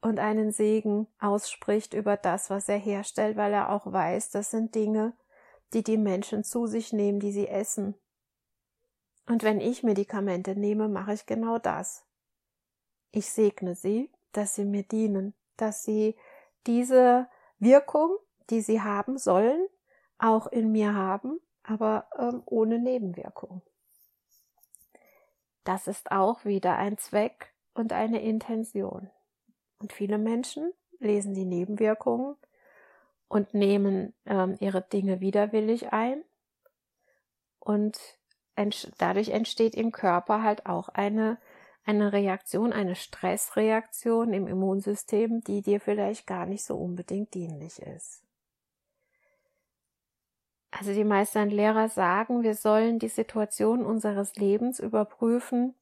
und 0.00 0.18
einen 0.18 0.52
Segen 0.52 1.08
ausspricht 1.18 1.94
über 1.94 2.16
das, 2.16 2.50
was 2.50 2.68
er 2.68 2.78
herstellt, 2.78 3.36
weil 3.36 3.52
er 3.52 3.70
auch 3.70 3.92
weiß, 3.92 4.30
das 4.30 4.50
sind 4.50 4.74
Dinge, 4.74 5.14
die 5.72 5.82
die 5.82 5.98
Menschen 5.98 6.44
zu 6.44 6.66
sich 6.66 6.92
nehmen, 6.92 7.20
die 7.20 7.32
sie 7.32 7.48
essen. 7.48 7.94
Und 9.26 9.42
wenn 9.42 9.60
ich 9.60 9.82
Medikamente 9.82 10.56
nehme, 10.56 10.88
mache 10.88 11.12
ich 11.12 11.26
genau 11.26 11.58
das. 11.58 12.04
Ich 13.10 13.30
segne 13.30 13.74
sie, 13.74 14.10
dass 14.32 14.54
sie 14.54 14.64
mir 14.64 14.84
dienen, 14.84 15.34
dass 15.56 15.82
sie 15.82 16.16
diese 16.66 17.28
Wirkung, 17.58 18.16
die 18.50 18.60
sie 18.60 18.80
haben 18.80 19.18
sollen, 19.18 19.66
auch 20.18 20.46
in 20.46 20.72
mir 20.72 20.94
haben, 20.94 21.40
aber 21.62 22.08
ähm, 22.18 22.42
ohne 22.46 22.78
Nebenwirkung. 22.78 23.62
Das 25.64 25.86
ist 25.86 26.10
auch 26.10 26.44
wieder 26.44 26.76
ein 26.76 26.96
Zweck 26.96 27.52
und 27.74 27.92
eine 27.92 28.22
Intention. 28.22 29.10
Und 29.78 29.92
viele 29.92 30.18
Menschen 30.18 30.72
lesen 30.98 31.34
die 31.34 31.44
Nebenwirkungen 31.44 32.36
und 33.28 33.54
nehmen 33.54 34.14
ähm, 34.26 34.56
ihre 34.60 34.82
Dinge 34.82 35.20
widerwillig 35.20 35.92
ein. 35.92 36.24
Und 37.58 37.98
ent 38.56 38.92
dadurch 38.98 39.28
entsteht 39.28 39.74
im 39.74 39.92
Körper 39.92 40.42
halt 40.42 40.66
auch 40.66 40.88
eine, 40.88 41.38
eine 41.84 42.12
Reaktion, 42.12 42.72
eine 42.72 42.96
Stressreaktion 42.96 44.32
im 44.32 44.46
Immunsystem, 44.46 45.42
die 45.42 45.62
dir 45.62 45.80
vielleicht 45.80 46.26
gar 46.26 46.46
nicht 46.46 46.64
so 46.64 46.76
unbedingt 46.76 47.34
dienlich 47.34 47.80
ist. 47.80 48.22
Also 50.70 50.92
die 50.92 51.04
Meister 51.04 51.42
und 51.42 51.50
Lehrer 51.50 51.88
sagen, 51.88 52.42
wir 52.42 52.54
sollen 52.54 52.98
die 52.98 53.08
Situation 53.08 53.84
unseres 53.84 54.34
Lebens 54.36 54.80
überprüfen 54.80 55.74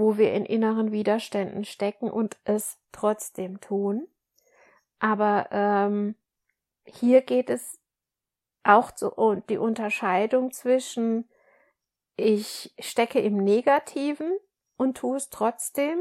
wo 0.00 0.16
wir 0.16 0.32
in 0.32 0.44
inneren 0.44 0.90
Widerständen 0.90 1.64
stecken 1.64 2.10
und 2.10 2.38
es 2.44 2.78
trotzdem 2.92 3.60
tun. 3.60 4.06
Aber 4.98 5.48
ähm, 5.50 6.14
hier 6.84 7.22
geht 7.22 7.50
es 7.50 7.78
auch 8.62 8.90
zu, 8.90 9.12
um 9.12 9.42
die 9.48 9.58
Unterscheidung 9.58 10.52
zwischen 10.52 11.28
ich 12.16 12.74
stecke 12.78 13.18
im 13.20 13.38
Negativen 13.38 14.36
und 14.76 14.98
tue 14.98 15.16
es 15.16 15.30
trotzdem. 15.30 15.98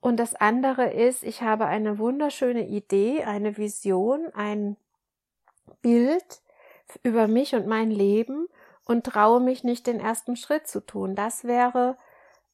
Und 0.00 0.18
das 0.18 0.34
andere 0.34 0.92
ist, 0.92 1.22
ich 1.22 1.42
habe 1.42 1.66
eine 1.66 1.98
wunderschöne 1.98 2.66
Idee, 2.66 3.22
eine 3.24 3.56
Vision, 3.56 4.28
ein 4.34 4.76
Bild 5.82 6.42
über 7.02 7.28
mich 7.28 7.54
und 7.54 7.66
mein 7.66 7.90
Leben 7.90 8.48
und 8.84 9.04
traue 9.04 9.40
mich 9.40 9.64
nicht, 9.64 9.86
den 9.86 10.00
ersten 10.00 10.36
Schritt 10.36 10.68
zu 10.68 10.84
tun. 10.84 11.14
Das 11.14 11.44
wäre 11.44 11.96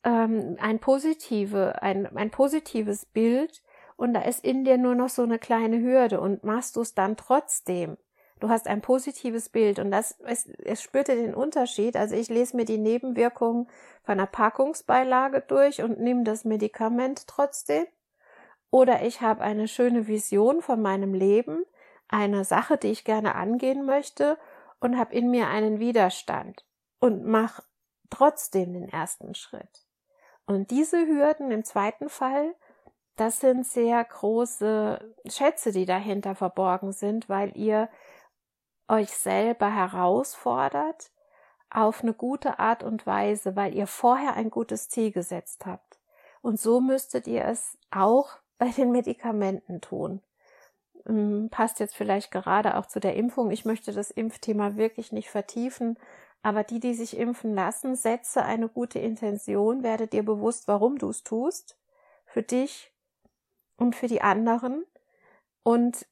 ähm, 0.04 0.56
ein, 0.61 0.78
positive, 0.78 1.82
ein, 1.82 2.16
ein 2.16 2.30
positives 2.30 3.06
Bild 3.06 3.62
und 3.97 4.14
da 4.14 4.23
ist 4.23 4.44
in 4.44 4.64
dir 4.64 4.78
nur 4.78 4.94
noch 4.94 5.09
so 5.09 5.23
eine 5.23 5.38
kleine 5.38 5.80
Hürde 5.80 6.21
und 6.21 6.44
machst 6.44 6.76
du 6.76 6.80
es 6.80 6.94
dann 6.94 7.16
trotzdem. 7.16 7.97
Du 8.40 8.49
hast 8.49 8.66
ein 8.66 8.80
positives 8.80 9.49
Bild 9.49 9.78
und 9.78 9.92
das, 9.92 10.18
es, 10.25 10.49
es 10.64 10.82
spürte 10.82 11.14
den 11.14 11.32
Unterschied. 11.32 11.97
Also 11.97 12.16
ich 12.16 12.28
lese 12.28 12.56
mir 12.56 12.64
die 12.64 12.78
Nebenwirkungen 12.78 13.68
von 14.02 14.18
einer 14.18 14.26
Packungsbeilage 14.26 15.42
durch 15.47 15.82
und 15.82 16.00
nehme 16.00 16.25
das 16.25 16.44
Medikament 16.44 17.28
trotzdem. 17.28 17.87
Oder 18.73 19.02
ich 19.02 19.21
habe 19.21 19.42
eine 19.42 19.68
schöne 19.68 20.09
Vision 20.09 20.62
von 20.62 20.82
meinem 20.82 21.14
Leben, 21.14 21.64
eine 22.09 22.44
Sache, 22.44 22.78
die 22.78 22.88
ich 22.88 23.04
gerne 23.04 23.37
angehen 23.37 23.87
möchte 23.87 24.38
und 24.80 24.99
habe 24.99 25.14
in 25.14 25.30
mir 25.30 25.47
einen 25.47 25.78
Widerstand 25.78 26.64
und 26.99 27.25
mache 27.25 27.62
trotzdem 28.11 28.73
den 28.73 28.88
ersten 28.88 29.37
Schritt. 29.37 29.82
Und 30.52 30.71
diese 30.71 31.06
Hürden 31.06 31.50
im 31.50 31.64
zweiten 31.64 32.11
Fall, 32.11 32.54
das 33.16 33.40
sind 33.40 33.66
sehr 33.66 34.04
große 34.04 35.14
Schätze, 35.26 35.73
die 35.73 35.87
dahinter 35.87 36.35
verborgen 36.35 36.92
sind, 36.92 37.30
weil 37.30 37.56
ihr 37.56 37.88
euch 38.87 39.09
selber 39.11 39.75
herausfordert 39.75 41.11
auf 41.71 42.02
eine 42.02 42.12
gute 42.12 42.59
Art 42.59 42.82
und 42.82 43.06
Weise, 43.06 43.56
weil 43.56 43.75
ihr 43.75 43.87
vorher 43.87 44.35
ein 44.35 44.50
gutes 44.50 44.90
Ziel 44.90 45.11
gesetzt 45.11 45.64
habt. 45.64 45.99
Und 46.43 46.60
so 46.60 46.82
müsstet 46.82 47.26
ihr 47.26 47.47
es 47.47 47.78
auch 47.91 48.36
bei 48.58 48.69
den 48.69 48.93
Medikamenten 48.93 49.80
tun. 49.80 50.21
Hm, 51.06 51.49
passt 51.50 51.80
jetzt 51.80 51.97
vielleicht 51.97 52.30
gerade 52.30 52.76
auch 52.76 52.84
zu 52.84 53.00
der 53.00 53.17
Impfung. 53.17 53.50
Ich 53.50 53.65
möchte 53.65 53.93
das 53.93 54.10
Impfthema 54.10 54.76
wirklich 54.76 55.12
nicht 55.12 55.30
vertiefen, 55.30 55.99
aber 56.43 56.65
die, 56.65 56.81
die 56.81 56.95
sich 56.95 57.17
impfen 57.17 57.55
lassen, 57.55 57.95
setze 57.95 58.43
eine 58.43 58.69
gute 58.69 58.99
Intention, 58.99 59.83
werde 59.83 60.09
dir 60.09 60.25
bewusst, 60.25 60.67
warum 60.67 60.99
du 60.99 61.09
es 61.09 61.23
tust, 61.23 61.78
für 62.26 62.43
dich 62.43 62.93
und 63.76 63.95
für 63.95 64.09
die 64.09 64.23
anderen. 64.23 64.85
Und 65.63 66.07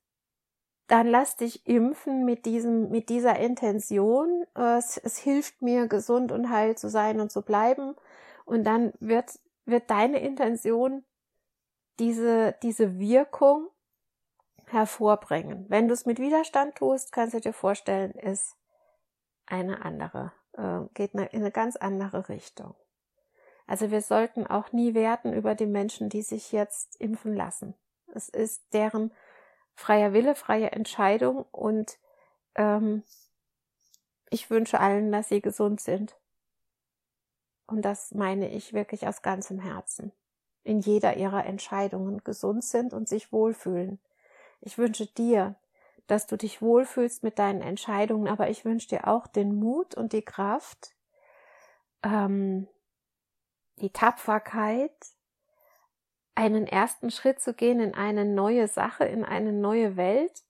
dann 0.86 1.06
lass 1.06 1.36
dich 1.36 1.66
impfen 1.66 2.24
mit 2.24 2.46
diesem, 2.46 2.90
mit 2.90 3.08
dieser 3.08 3.38
Intention. 3.38 4.44
Es, 4.54 4.96
es 4.98 5.18
hilft 5.18 5.62
mir, 5.62 5.88
gesund 5.88 6.32
und 6.32 6.50
heil 6.50 6.76
zu 6.76 6.88
sein 6.88 7.20
und 7.20 7.32
zu 7.32 7.42
bleiben. 7.42 7.96
Und 8.44 8.64
dann 8.64 8.92
wird, 9.00 9.38
wird 9.64 9.90
deine 9.90 10.20
Intention 10.20 11.04
diese, 11.98 12.56
diese 12.62 12.98
Wirkung 12.98 13.68
hervorbringen. 14.66 15.66
Wenn 15.68 15.88
du 15.88 15.94
es 15.94 16.06
mit 16.06 16.18
Widerstand 16.18 16.76
tust, 16.76 17.12
kannst 17.12 17.34
du 17.34 17.40
dir 17.40 17.52
vorstellen, 17.52 18.12
ist 18.12 18.56
eine 19.50 19.84
andere, 19.84 20.32
äh, 20.52 20.80
geht 20.94 21.14
in 21.14 21.20
eine 21.20 21.50
ganz 21.50 21.76
andere 21.76 22.28
Richtung. 22.28 22.74
Also 23.66 23.90
wir 23.90 24.02
sollten 24.02 24.46
auch 24.46 24.72
nie 24.72 24.94
werten 24.94 25.32
über 25.32 25.54
die 25.54 25.66
Menschen, 25.66 26.08
die 26.08 26.22
sich 26.22 26.50
jetzt 26.50 27.00
impfen 27.00 27.34
lassen. 27.34 27.74
Es 28.12 28.28
ist 28.28 28.62
deren 28.72 29.12
freier 29.74 30.12
Wille, 30.12 30.34
freie 30.34 30.72
Entscheidung 30.72 31.44
und 31.52 31.98
ähm, 32.56 33.04
ich 34.28 34.50
wünsche 34.50 34.80
allen, 34.80 35.12
dass 35.12 35.28
sie 35.28 35.40
gesund 35.40 35.80
sind. 35.80 36.16
Und 37.66 37.82
das 37.82 38.12
meine 38.12 38.48
ich 38.48 38.72
wirklich 38.72 39.06
aus 39.06 39.22
ganzem 39.22 39.60
Herzen. 39.60 40.12
In 40.64 40.80
jeder 40.80 41.16
ihrer 41.16 41.46
Entscheidungen 41.46 42.22
gesund 42.24 42.64
sind 42.64 42.92
und 42.92 43.08
sich 43.08 43.32
wohlfühlen. 43.32 44.00
Ich 44.60 44.78
wünsche 44.78 45.06
dir, 45.06 45.54
dass 46.10 46.26
du 46.26 46.36
dich 46.36 46.60
wohlfühlst 46.60 47.22
mit 47.22 47.38
deinen 47.38 47.62
Entscheidungen, 47.62 48.28
aber 48.28 48.50
ich 48.50 48.64
wünsche 48.64 48.88
dir 48.88 49.06
auch 49.06 49.26
den 49.26 49.54
Mut 49.54 49.94
und 49.94 50.12
die 50.12 50.24
Kraft, 50.24 50.94
ähm, 52.02 52.66
die 53.76 53.90
Tapferkeit, 53.90 54.92
einen 56.34 56.66
ersten 56.66 57.10
Schritt 57.10 57.40
zu 57.40 57.54
gehen 57.54 57.80
in 57.80 57.94
eine 57.94 58.24
neue 58.24 58.66
Sache, 58.66 59.04
in 59.04 59.24
eine 59.24 59.52
neue 59.52 59.96
Welt, 59.96 60.42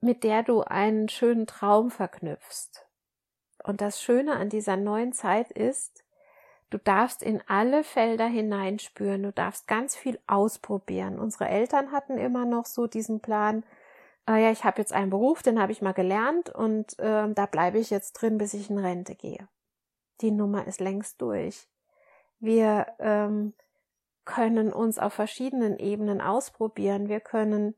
mit 0.00 0.24
der 0.24 0.42
du 0.42 0.62
einen 0.62 1.08
schönen 1.08 1.46
Traum 1.46 1.90
verknüpfst. 1.90 2.86
Und 3.64 3.80
das 3.80 4.02
Schöne 4.02 4.36
an 4.36 4.48
dieser 4.48 4.76
neuen 4.76 5.12
Zeit 5.12 5.50
ist, 5.50 6.04
du 6.70 6.78
darfst 6.78 7.22
in 7.22 7.42
alle 7.46 7.82
Felder 7.84 8.26
hineinspüren, 8.26 9.22
du 9.22 9.32
darfst 9.32 9.66
ganz 9.66 9.96
viel 9.96 10.18
ausprobieren. 10.26 11.18
Unsere 11.18 11.48
Eltern 11.48 11.92
hatten 11.92 12.18
immer 12.18 12.44
noch 12.46 12.66
so 12.66 12.86
diesen 12.86 13.20
Plan, 13.20 13.64
ah 14.30 14.36
ja, 14.36 14.52
ich 14.52 14.62
habe 14.62 14.80
jetzt 14.80 14.92
einen 14.92 15.10
Beruf, 15.10 15.42
den 15.42 15.60
habe 15.60 15.72
ich 15.72 15.82
mal 15.82 15.92
gelernt 15.92 16.50
und 16.50 16.96
äh, 17.00 17.28
da 17.34 17.46
bleibe 17.46 17.80
ich 17.80 17.90
jetzt 17.90 18.12
drin, 18.12 18.38
bis 18.38 18.54
ich 18.54 18.70
in 18.70 18.78
Rente 18.78 19.16
gehe. 19.16 19.48
Die 20.20 20.30
Nummer 20.30 20.68
ist 20.68 20.78
längst 20.78 21.20
durch. 21.20 21.66
Wir 22.38 22.86
ähm, 23.00 23.54
können 24.24 24.72
uns 24.72 25.00
auf 25.00 25.14
verschiedenen 25.14 25.76
Ebenen 25.80 26.20
ausprobieren. 26.20 27.08
Wir 27.08 27.18
können 27.18 27.74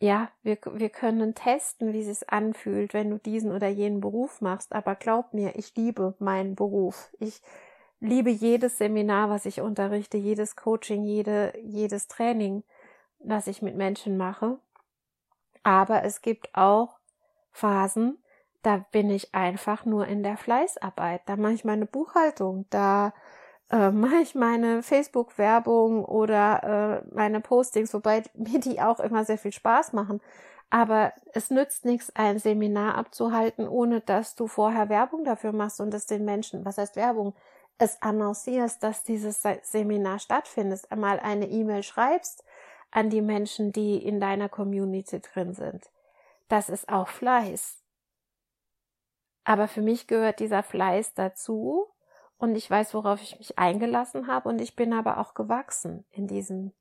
ja, 0.00 0.32
wir, 0.42 0.58
wir 0.72 0.90
können 0.90 1.36
testen, 1.36 1.92
wie 1.92 2.00
es 2.00 2.28
anfühlt, 2.28 2.92
wenn 2.92 3.10
du 3.10 3.18
diesen 3.18 3.52
oder 3.52 3.68
jenen 3.68 4.00
Beruf 4.00 4.40
machst. 4.40 4.72
Aber 4.72 4.96
glaub 4.96 5.32
mir, 5.32 5.54
ich 5.54 5.76
liebe 5.76 6.16
meinen 6.18 6.56
Beruf. 6.56 7.14
Ich 7.20 7.40
liebe 8.00 8.30
jedes 8.30 8.78
Seminar, 8.78 9.30
was 9.30 9.46
ich 9.46 9.60
unterrichte, 9.60 10.16
jedes 10.16 10.56
Coaching, 10.56 11.04
jede, 11.04 11.56
jedes 11.62 12.08
Training 12.08 12.64
was 13.24 13.46
ich 13.46 13.62
mit 13.62 13.76
Menschen 13.76 14.16
mache. 14.16 14.58
Aber 15.62 16.04
es 16.04 16.22
gibt 16.22 16.54
auch 16.54 16.98
Phasen, 17.52 18.18
da 18.62 18.78
bin 18.92 19.10
ich 19.10 19.34
einfach 19.34 19.84
nur 19.84 20.06
in 20.06 20.22
der 20.22 20.36
Fleißarbeit. 20.36 21.22
Da 21.26 21.36
mache 21.36 21.52
ich 21.52 21.64
meine 21.64 21.86
Buchhaltung, 21.86 22.66
da 22.70 23.12
äh, 23.70 23.90
mache 23.92 24.16
ich 24.16 24.34
meine 24.34 24.82
Facebook-Werbung 24.82 26.04
oder 26.04 27.02
äh, 27.04 27.14
meine 27.14 27.40
Postings, 27.40 27.94
wobei 27.94 28.22
mir 28.34 28.60
die 28.60 28.80
auch 28.80 29.00
immer 29.00 29.24
sehr 29.24 29.38
viel 29.38 29.52
Spaß 29.52 29.92
machen. 29.92 30.20
Aber 30.70 31.12
es 31.32 31.50
nützt 31.50 31.84
nichts, 31.84 32.10
ein 32.16 32.38
Seminar 32.38 32.96
abzuhalten, 32.96 33.68
ohne 33.68 34.00
dass 34.00 34.34
du 34.34 34.48
vorher 34.48 34.88
Werbung 34.88 35.24
dafür 35.24 35.52
machst 35.52 35.80
und 35.80 35.94
es 35.94 36.06
den 36.06 36.24
Menschen, 36.24 36.64
was 36.64 36.78
heißt 36.78 36.96
Werbung, 36.96 37.34
es 37.78 38.00
annoncierst, 38.02 38.82
dass 38.82 39.02
dieses 39.04 39.42
Seminar 39.62 40.18
stattfindet, 40.18 40.82
einmal 40.90 41.20
eine 41.20 41.48
E-Mail 41.48 41.82
schreibst, 41.82 42.44
an 42.94 43.10
die 43.10 43.22
Menschen, 43.22 43.72
die 43.72 43.96
in 43.96 44.20
deiner 44.20 44.48
Community 44.48 45.20
drin 45.20 45.52
sind. 45.52 45.90
Das 46.48 46.68
ist 46.68 46.88
auch 46.88 47.08
Fleiß. 47.08 47.82
Aber 49.42 49.68
für 49.68 49.82
mich 49.82 50.06
gehört 50.06 50.38
dieser 50.38 50.62
Fleiß 50.62 51.12
dazu 51.14 51.88
und 52.38 52.54
ich 52.54 52.70
weiß, 52.70 52.94
worauf 52.94 53.20
ich 53.20 53.36
mich 53.36 53.58
eingelassen 53.58 54.28
habe 54.28 54.48
und 54.48 54.60
ich 54.60 54.76
bin 54.76 54.92
aber 54.92 55.18
auch 55.18 55.34
gewachsen 55.34 56.04
in 56.12 56.28
diesem 56.28 56.72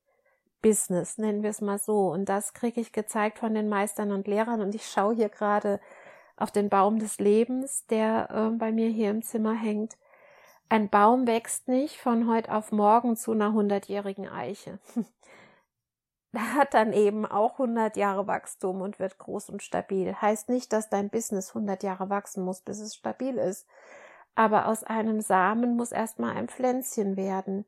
Business, 0.62 1.17
nennen 1.17 1.43
wir 1.43 1.49
es 1.49 1.62
mal 1.62 1.80
so. 1.80 2.12
Und 2.12 2.30
das 2.30 2.54
kriege 2.54 2.80
ich 2.80 2.93
gezeigt 2.93 3.39
von 3.39 3.54
den 3.54 3.67
Meistern 3.67 4.12
und 4.12 4.28
Lehrern 4.28 4.62
und 4.62 4.76
ich 4.76 4.88
schaue 4.88 5.15
hier 5.15 5.30
gerade 5.30 5.82
auf 6.38 6.52
den 6.52 6.69
Baum 6.69 6.99
des 6.99 7.17
Lebens, 7.17 7.86
der 7.88 8.30
äh, 8.30 8.56
bei 8.56 8.71
mir 8.71 8.89
hier 8.89 9.10
im 9.10 9.23
Zimmer 9.23 9.54
hängt. 9.54 9.97
Ein 10.69 10.89
Baum 10.89 11.28
wächst 11.28 11.67
nicht 11.67 11.97
von 11.97 12.32
heute 12.32 12.54
auf 12.54 12.71
morgen 12.71 13.17
zu 13.17 13.32
einer 13.32 13.52
hundertjährigen 13.52 14.30
Eiche. 14.30 14.80
Hat 16.34 16.74
dann 16.74 16.93
eben 16.93 17.26
auch 17.26 17.54
100 17.54 17.96
Jahre 17.96 18.28
Wachstum 18.28 18.82
und 18.82 19.00
wird 19.00 19.19
groß 19.19 19.50
und 19.50 19.62
stabil. 19.62 20.15
Heißt 20.19 20.50
nicht, 20.50 20.74
dass 20.74 20.89
dein 20.89 21.10
Business 21.10 21.50
100 21.50 21.84
Jahre 21.84 22.10
wachsen 22.10 22.43
muss, 22.43 22.62
bis 22.62 22.80
es 22.80 22.96
stabil 22.96 23.38
ist. 23.38 23.67
Aber 24.36 24.67
aus 24.67 24.84
einem 24.84 25.22
Samen 25.22 25.76
muss 25.76 25.91
erstmal 25.91 26.36
ein 26.36 26.48
Pflänzchen 26.48 27.17
werden. 27.17 27.65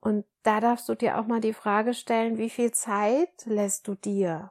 Und 0.00 0.24
da 0.42 0.60
darfst 0.60 0.88
du 0.88 0.94
dir 0.94 1.18
auch 1.18 1.26
mal 1.26 1.40
die 1.40 1.52
Frage 1.52 1.94
stellen, 1.94 2.38
wie 2.38 2.50
viel 2.50 2.72
Zeit 2.72 3.44
lässt 3.44 3.86
du 3.86 3.94
dir? 3.94 4.50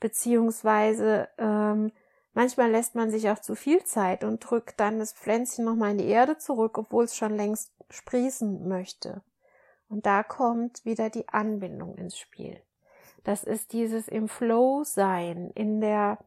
Beziehungsweise 0.00 1.28
ähm, 1.38 1.92
manchmal 2.32 2.70
lässt 2.70 2.94
man 2.94 3.10
sich 3.10 3.30
auch 3.30 3.38
zu 3.38 3.54
viel 3.54 3.84
Zeit 3.84 4.24
und 4.24 4.40
drückt 4.40 4.80
dann 4.80 4.98
das 4.98 5.12
Pflänzchen 5.12 5.64
nochmal 5.66 5.92
in 5.92 5.98
die 5.98 6.08
Erde 6.08 6.38
zurück, 6.38 6.78
obwohl 6.78 7.04
es 7.04 7.16
schon 7.16 7.36
längst 7.36 7.70
sprießen 7.90 8.66
möchte. 8.66 9.22
Und 9.90 10.06
da 10.06 10.22
kommt 10.22 10.84
wieder 10.84 11.10
die 11.10 11.28
Anbindung 11.28 11.96
ins 11.96 12.16
Spiel. 12.16 12.62
Das 13.24 13.42
ist 13.42 13.72
dieses 13.72 14.06
im 14.06 14.28
Flow 14.28 14.84
sein, 14.84 15.50
in 15.56 15.80
der, 15.80 16.18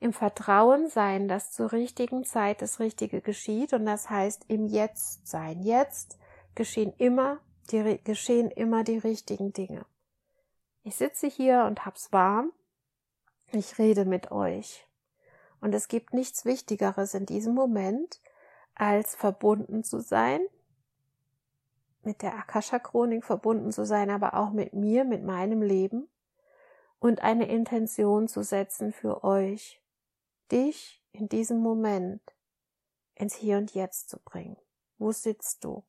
im 0.00 0.12
Vertrauen 0.12 0.88
sein, 0.88 1.28
dass 1.28 1.52
zur 1.52 1.70
richtigen 1.70 2.24
Zeit 2.24 2.60
das 2.60 2.80
Richtige 2.80 3.20
geschieht. 3.20 3.72
Und 3.72 3.86
das 3.86 4.10
heißt 4.10 4.46
im 4.48 4.66
Jetzt 4.66 5.28
sein. 5.28 5.62
Jetzt 5.62 6.18
geschehen 6.56 6.92
immer, 6.98 7.38
die, 7.70 8.00
geschehen 8.02 8.50
immer 8.50 8.82
die 8.82 8.98
richtigen 8.98 9.52
Dinge. 9.52 9.86
Ich 10.82 10.96
sitze 10.96 11.28
hier 11.28 11.66
und 11.68 11.86
hab's 11.86 12.12
warm. 12.12 12.52
Ich 13.52 13.78
rede 13.78 14.06
mit 14.06 14.32
euch. 14.32 14.88
Und 15.60 15.72
es 15.72 15.86
gibt 15.86 16.14
nichts 16.14 16.44
Wichtigeres 16.44 17.14
in 17.14 17.26
diesem 17.26 17.54
Moment, 17.54 18.20
als 18.74 19.14
verbunden 19.14 19.84
zu 19.84 20.00
sein 20.00 20.40
mit 22.08 22.22
der 22.22 22.38
Akasha-Chronik 22.38 23.22
verbunden 23.22 23.70
zu 23.70 23.84
sein, 23.84 24.08
aber 24.08 24.32
auch 24.32 24.50
mit 24.50 24.72
mir, 24.72 25.04
mit 25.04 25.22
meinem 25.22 25.60
Leben 25.60 26.08
und 27.00 27.20
eine 27.20 27.46
Intention 27.46 28.28
zu 28.28 28.42
setzen 28.42 28.94
für 28.94 29.24
euch, 29.24 29.82
dich 30.50 31.04
in 31.12 31.28
diesem 31.28 31.58
Moment 31.58 32.22
ins 33.14 33.34
Hier 33.34 33.58
und 33.58 33.74
Jetzt 33.74 34.08
zu 34.08 34.18
bringen. 34.20 34.56
Wo 34.96 35.12
sitzt 35.12 35.64
du? 35.64 35.84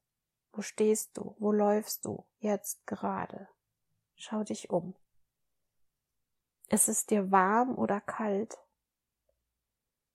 Wo 0.51 0.61
stehst 0.61 1.17
du? 1.17 1.37
Wo 1.39 1.53
läufst 1.53 2.03
du 2.03 2.25
jetzt 2.39 2.85
gerade? 2.85 3.47
Schau 4.15 4.43
dich 4.43 4.69
um. 4.69 4.95
Ist 6.67 6.89
es 6.89 7.05
dir 7.05 7.31
warm 7.31 7.77
oder 7.77 8.01
kalt? 8.01 8.57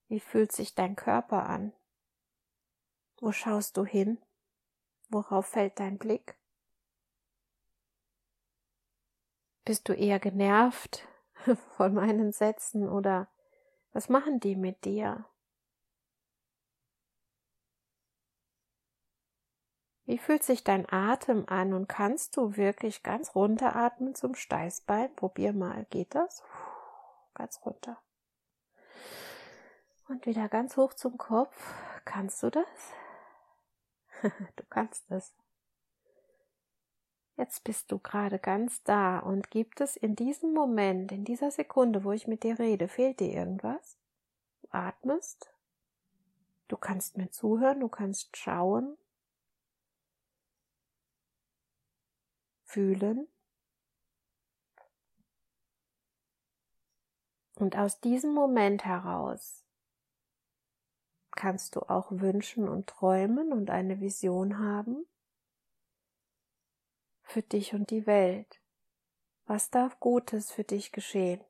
Wie 0.09 0.21
fühlt 0.21 0.53
sich 0.53 0.75
dein 0.75 0.97
Körper 0.97 1.49
an? 1.49 1.73
Wo 3.23 3.33
schaust 3.33 3.79
du 3.79 3.87
hin? 3.87 4.19
Worauf 5.09 5.47
fällt 5.47 5.79
dein 5.79 5.99
Blick? 5.99 6.37
Bist 9.65 9.89
du 9.89 9.95
eher 9.95 10.19
genervt 10.19 11.07
von 11.77 11.95
meinen 11.95 12.33
Sätzen 12.33 12.89
oder 12.89 13.29
was 13.93 14.09
machen 14.09 14.41
die 14.41 14.57
mit 14.57 14.85
dir? 14.85 15.25
Wie 20.07 20.19
fühlt 20.19 20.43
sich 20.43 20.65
dein 20.65 20.87
Atem 20.91 21.45
an 21.49 21.73
und 21.73 21.89
kannst 21.89 22.37
du 22.37 22.57
wirklich 22.57 23.03
ganz 23.03 23.35
runter 23.35 23.75
atmen 23.75 24.15
zum 24.15 24.35
Steißbein? 24.35 25.15
Probier 25.17 25.55
mal, 25.55 25.87
geht 25.89 26.15
das? 26.15 26.43
Ganz 27.33 27.61
runter. 27.65 27.97
Und 30.09 30.27
wieder 30.27 30.51
ganz 30.51 30.77
hoch 30.77 30.93
zum 30.93 31.17
Kopf. 31.17 31.57
Kannst 32.05 32.43
du 32.43 32.51
das? 32.51 32.67
du 34.57 34.65
kannst 34.69 35.11
es. 35.11 35.33
Jetzt 37.37 37.65
bist 37.65 37.91
du 37.91 37.99
gerade 37.99 38.39
ganz 38.39 38.83
da 38.85 39.19
und 39.19 39.51
gibt 39.51 39.81
es 39.81 39.97
in 39.97 40.15
diesem 40.15 40.55
Moment, 40.55 41.11
in 41.11 41.25
dieser 41.25 41.51
Sekunde, 41.51 42.05
wo 42.05 42.13
ich 42.13 42.29
mit 42.29 42.45
dir 42.45 42.59
rede, 42.59 42.87
fehlt 42.87 43.19
dir 43.19 43.33
irgendwas? 43.33 43.99
Du 44.63 44.69
atmest, 44.71 45.53
du 46.69 46.77
kannst 46.77 47.17
mir 47.17 47.31
zuhören, 47.31 47.81
du 47.81 47.89
kannst 47.89 48.37
schauen, 48.37 48.97
fühlen. 52.63 53.27
Und 57.57 57.77
aus 57.77 58.01
diesem 58.01 58.33
Moment 58.33 58.85
heraus 58.85 59.64
kannst 61.45 61.77
du 61.77 61.83
auch 61.83 62.07
wünschen 62.11 62.71
und 62.71 62.87
träumen 62.87 63.53
und 63.53 63.69
eine 63.69 64.01
Vision 64.01 64.59
haben 64.61 65.05
für 67.21 67.43
dich 67.43 67.75
und 67.75 67.91
die 67.91 68.07
Welt. 68.07 68.63
Was 69.45 69.69
darf 69.69 70.01
Gutes 70.01 70.51
für 70.51 70.65
dich 70.65 70.91
geschehen? 70.91 71.45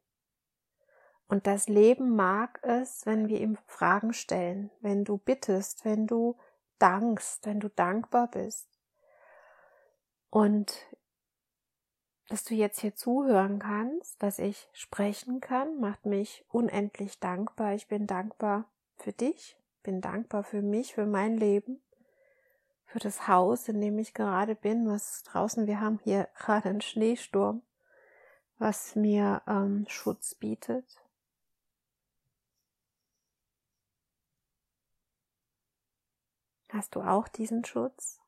Und 1.29 1.47
das 1.47 1.69
Leben 1.69 2.17
mag 2.17 2.59
es, 2.65 3.07
wenn 3.07 3.29
wir 3.29 3.41
ihm 3.41 3.57
Fragen 3.69 4.13
stellen, 4.13 4.73
wenn 4.81 5.05
du 5.05 5.17
bittest, 5.17 5.85
wenn 5.85 6.09
du 6.09 6.37
dankst, 6.81 7.47
wenn 7.47 7.61
du 7.61 7.69
dankbar 7.69 8.29
bist. 8.29 8.69
Und 10.29 10.75
dass 12.27 12.43
du 12.43 12.55
jetzt 12.55 12.81
hier 12.81 12.97
zuhören 12.97 13.61
kannst, 13.61 14.21
dass 14.21 14.41
ich 14.41 14.69
sprechen 14.73 15.41
kann, 15.41 15.79
macht 15.79 16.05
mich 16.05 16.45
unendlich 16.49 17.21
dankbar. 17.21 17.75
Ich 17.75 17.87
bin 17.87 18.09
dankbar 18.09 18.69
für 18.97 19.13
dich, 19.13 19.57
bin 19.85 20.01
dankbar 20.01 20.43
für 20.43 20.63
mich, 20.63 20.95
für 20.95 21.07
mein 21.07 21.37
Leben, 21.37 21.81
für 22.87 22.99
das 22.99 23.29
Haus, 23.29 23.69
in 23.69 23.81
dem 23.81 23.99
ich 23.99 24.15
gerade 24.15 24.57
bin, 24.57 24.89
was 24.89 25.23
draußen, 25.23 25.69
wir 25.69 25.81
haben 25.81 26.01
hier 26.03 26.29
gerade 26.37 26.71
einen 26.71 26.81
Schneesturm, 26.81 27.63
was 28.59 28.97
mir 28.97 29.43
ähm, 29.47 29.85
Schutz 29.89 30.35
bietet. 30.35 31.01
Hast 36.71 36.97
du 36.97 37.03
auch 37.03 37.29
diesen 37.29 37.65
Schutz? 37.65 38.21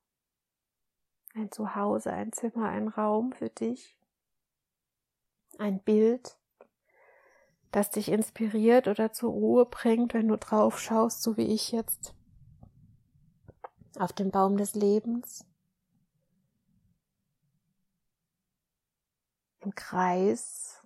Ein 1.35 1.51
Zuhause, 1.51 2.13
ein 2.13 2.31
Zimmer, 2.31 2.69
ein 2.69 2.87
Raum 2.87 3.33
für 3.33 3.49
dich? 3.49 3.97
Ein 5.57 5.79
Bild, 5.81 6.37
das 7.71 7.89
dich 7.89 8.09
inspiriert 8.09 8.87
oder 8.87 9.11
zur 9.11 9.31
Ruhe 9.31 9.65
bringt, 9.65 10.13
wenn 10.13 10.27
du 10.27 10.37
drauf 10.37 10.79
schaust, 10.79 11.21
so 11.21 11.37
wie 11.37 11.53
ich 11.53 11.71
jetzt, 11.71 12.13
auf 13.99 14.13
den 14.13 14.31
Baum 14.31 14.57
des 14.57 14.73
Lebens, 14.73 15.45
im 19.59 19.75
Kreis. 19.75 20.81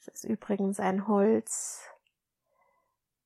Es 0.00 0.08
ist 0.08 0.24
übrigens 0.24 0.80
ein 0.80 1.06
Holz, 1.06 1.88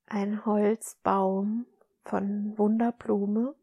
ein 0.07 0.45
Holzbaum 0.45 1.67
von 2.05 2.57
Wunderblume. 2.59 3.55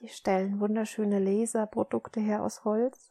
Die 0.00 0.08
stellen 0.08 0.60
wunderschöne 0.60 1.18
Laserprodukte 1.18 2.20
her 2.20 2.42
aus 2.42 2.64
Holz. 2.64 3.09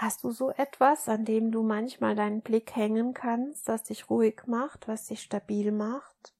Hast 0.00 0.24
du 0.24 0.30
so 0.30 0.50
etwas, 0.52 1.10
an 1.10 1.26
dem 1.26 1.52
du 1.52 1.62
manchmal 1.62 2.16
deinen 2.16 2.40
Blick 2.40 2.74
hängen 2.74 3.12
kannst, 3.12 3.68
das 3.68 3.82
dich 3.82 4.08
ruhig 4.08 4.46
macht, 4.46 4.88
was 4.88 5.08
dich 5.08 5.20
stabil 5.20 5.72
macht? 5.72 6.32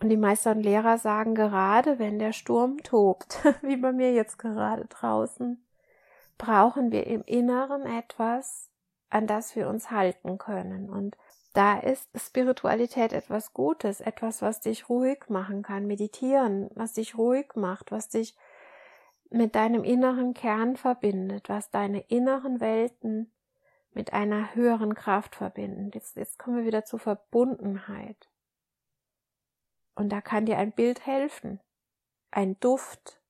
Und 0.00 0.08
die 0.08 0.16
Meister 0.16 0.52
und 0.52 0.62
Lehrer 0.62 0.96
sagen 0.96 1.34
gerade, 1.34 1.98
wenn 1.98 2.18
der 2.18 2.32
Sturm 2.32 2.78
tobt, 2.82 3.44
wie 3.60 3.76
bei 3.76 3.92
mir 3.92 4.14
jetzt 4.14 4.38
gerade 4.38 4.86
draußen, 4.86 5.62
brauchen 6.38 6.90
wir 6.90 7.06
im 7.06 7.22
Inneren 7.24 7.84
etwas, 7.84 8.70
an 9.10 9.26
das 9.26 9.54
wir 9.54 9.68
uns 9.68 9.90
halten 9.90 10.38
können. 10.38 10.88
Und 10.88 11.18
da 11.52 11.78
ist 11.78 12.08
Spiritualität 12.16 13.12
etwas 13.12 13.52
Gutes, 13.52 14.00
etwas, 14.00 14.40
was 14.40 14.60
dich 14.60 14.88
ruhig 14.88 15.28
machen 15.28 15.62
kann. 15.62 15.86
Meditieren, 15.86 16.70
was 16.74 16.94
dich 16.94 17.18
ruhig 17.18 17.56
macht, 17.56 17.92
was 17.92 18.08
dich 18.08 18.38
mit 19.30 19.54
deinem 19.54 19.84
inneren 19.84 20.34
Kern 20.34 20.76
verbindet, 20.76 21.48
was 21.48 21.70
deine 21.70 22.00
inneren 22.00 22.60
Welten 22.60 23.32
mit 23.92 24.12
einer 24.12 24.54
höheren 24.54 24.94
Kraft 24.94 25.36
verbindet. 25.36 25.94
Jetzt, 25.94 26.16
jetzt 26.16 26.38
kommen 26.38 26.58
wir 26.58 26.64
wieder 26.64 26.84
zur 26.84 26.98
Verbundenheit. 26.98 28.28
Und 29.94 30.10
da 30.10 30.20
kann 30.20 30.46
dir 30.46 30.58
ein 30.58 30.72
Bild 30.72 31.06
helfen, 31.06 31.60
ein 32.30 32.58
Duft. 32.60 33.20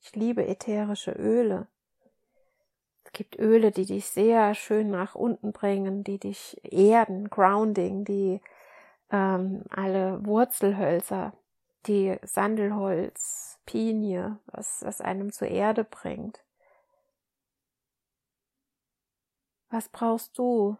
Ich 0.00 0.14
liebe 0.14 0.46
ätherische 0.46 1.12
Öle. 1.12 1.68
Es 3.04 3.12
gibt 3.12 3.38
Öle, 3.38 3.70
die 3.70 3.86
dich 3.86 4.06
sehr 4.06 4.54
schön 4.54 4.90
nach 4.90 5.14
unten 5.14 5.52
bringen, 5.52 6.04
die 6.04 6.18
dich 6.18 6.60
erden, 6.62 7.28
grounding, 7.28 8.04
die 8.04 8.40
ähm, 9.10 9.64
alle 9.70 10.24
Wurzelhölzer, 10.24 11.32
die 11.86 12.16
Sandelholz, 12.22 13.49
Pinie, 13.70 14.40
was, 14.46 14.82
was 14.82 15.00
einem 15.00 15.30
zur 15.30 15.46
Erde 15.46 15.84
bringt. 15.84 16.44
Was 19.68 19.88
brauchst 19.88 20.36
du? 20.36 20.76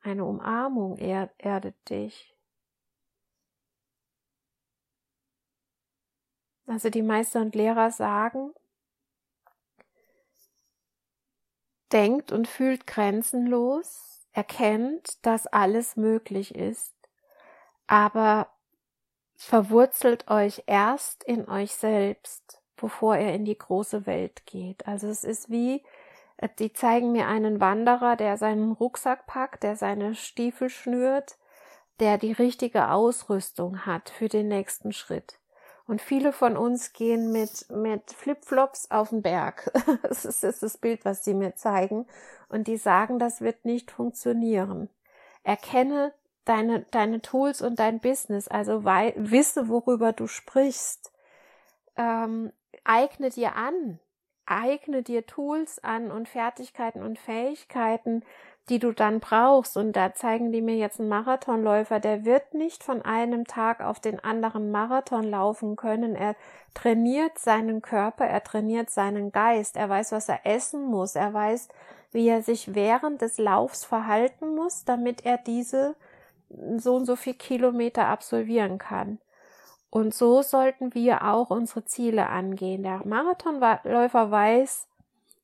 Eine 0.00 0.24
Umarmung 0.24 0.98
er 0.98 1.30
erdet 1.38 1.76
dich. 1.88 2.36
Also 6.66 6.90
die 6.90 7.02
Meister 7.02 7.40
und 7.40 7.54
Lehrer 7.54 7.92
sagen, 7.92 8.52
denkt 11.92 12.32
und 12.32 12.48
fühlt 12.48 12.88
grenzenlos, 12.88 14.26
erkennt, 14.32 15.24
dass 15.24 15.46
alles 15.46 15.94
möglich 15.94 16.56
ist, 16.56 16.96
aber 17.86 18.53
verwurzelt 19.36 20.30
euch 20.30 20.62
erst 20.66 21.24
in 21.24 21.48
euch 21.48 21.74
selbst, 21.74 22.60
bevor 22.76 23.16
er 23.16 23.34
in 23.34 23.44
die 23.44 23.58
große 23.58 24.06
Welt 24.06 24.46
geht. 24.46 24.86
Also 24.86 25.08
es 25.08 25.24
ist 25.24 25.50
wie, 25.50 25.82
äh, 26.36 26.48
die 26.58 26.72
zeigen 26.72 27.12
mir 27.12 27.28
einen 27.28 27.60
Wanderer, 27.60 28.16
der 28.16 28.36
seinen 28.36 28.72
Rucksack 28.72 29.26
packt, 29.26 29.62
der 29.62 29.76
seine 29.76 30.14
Stiefel 30.14 30.70
schnürt, 30.70 31.36
der 32.00 32.18
die 32.18 32.32
richtige 32.32 32.90
Ausrüstung 32.90 33.86
hat 33.86 34.10
für 34.10 34.28
den 34.28 34.48
nächsten 34.48 34.92
Schritt. 34.92 35.38
Und 35.86 36.00
viele 36.00 36.32
von 36.32 36.56
uns 36.56 36.94
gehen 36.94 37.30
mit, 37.30 37.70
mit 37.70 38.10
Flipflops 38.10 38.90
auf 38.90 39.10
den 39.10 39.22
Berg. 39.22 39.70
das 40.02 40.24
ist, 40.24 40.42
das 40.42 40.54
ist 40.54 40.62
das 40.62 40.78
Bild, 40.78 41.04
was 41.04 41.22
die 41.22 41.34
mir 41.34 41.56
zeigen. 41.56 42.06
Und 42.48 42.68
die 42.68 42.78
sagen, 42.78 43.18
das 43.18 43.42
wird 43.42 43.64
nicht 43.64 43.90
funktionieren. 43.90 44.88
Erkenne 45.42 46.14
deine, 46.44 46.80
deine 46.90 47.20
Tools 47.20 47.62
und 47.62 47.78
dein 47.78 48.00
Business, 48.00 48.48
also 48.48 48.84
wei 48.84 49.14
wisse, 49.16 49.68
worüber 49.68 50.12
du 50.12 50.26
sprichst. 50.26 51.12
Ähm, 51.96 52.52
eigne 52.84 53.30
dir 53.30 53.56
an, 53.56 53.98
eigne 54.46 55.02
dir 55.02 55.26
Tools 55.26 55.82
an 55.82 56.10
und 56.10 56.28
Fertigkeiten 56.28 57.02
und 57.02 57.18
Fähigkeiten, 57.18 58.22
die 58.68 58.78
du 58.78 58.92
dann 58.92 59.20
brauchst. 59.20 59.76
Und 59.76 59.94
da 59.94 60.14
zeigen 60.14 60.52
die 60.52 60.62
mir 60.62 60.76
jetzt 60.76 61.00
einen 61.00 61.08
Marathonläufer, 61.08 62.00
der 62.00 62.24
wird 62.24 62.54
nicht 62.54 62.82
von 62.82 63.02
einem 63.02 63.46
Tag 63.46 63.80
auf 63.80 64.00
den 64.00 64.20
anderen 64.20 64.70
Marathon 64.70 65.24
laufen 65.24 65.76
können. 65.76 66.14
Er 66.14 66.34
trainiert 66.72 67.38
seinen 67.38 67.82
Körper, 67.82 68.26
er 68.26 68.42
trainiert 68.42 68.90
seinen 68.90 69.32
Geist, 69.32 69.76
er 69.76 69.88
weiß, 69.88 70.12
was 70.12 70.28
er 70.28 70.40
essen 70.44 70.84
muss, 70.84 71.14
er 71.14 71.32
weiß, 71.32 71.68
wie 72.12 72.28
er 72.28 72.42
sich 72.42 72.74
während 72.74 73.20
des 73.20 73.38
Laufs 73.38 73.84
verhalten 73.84 74.54
muss, 74.54 74.84
damit 74.84 75.24
er 75.24 75.38
diese 75.38 75.96
so 76.78 76.96
und 76.96 77.06
so 77.06 77.16
viel 77.16 77.34
Kilometer 77.34 78.06
absolvieren 78.06 78.78
kann. 78.78 79.18
Und 79.90 80.12
so 80.12 80.42
sollten 80.42 80.94
wir 80.94 81.24
auch 81.24 81.50
unsere 81.50 81.84
Ziele 81.84 82.28
angehen. 82.28 82.82
Der 82.82 83.06
Marathonläufer 83.06 84.30
weiß, 84.30 84.88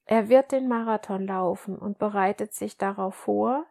er 0.07 0.29
wird 0.29 0.51
den 0.51 0.67
Marathon 0.67 1.27
laufen 1.27 1.79
und 1.79 1.99
bereitet 1.99 2.53
sich 2.53 2.77
darauf 2.77 3.15
vor. 3.15 3.65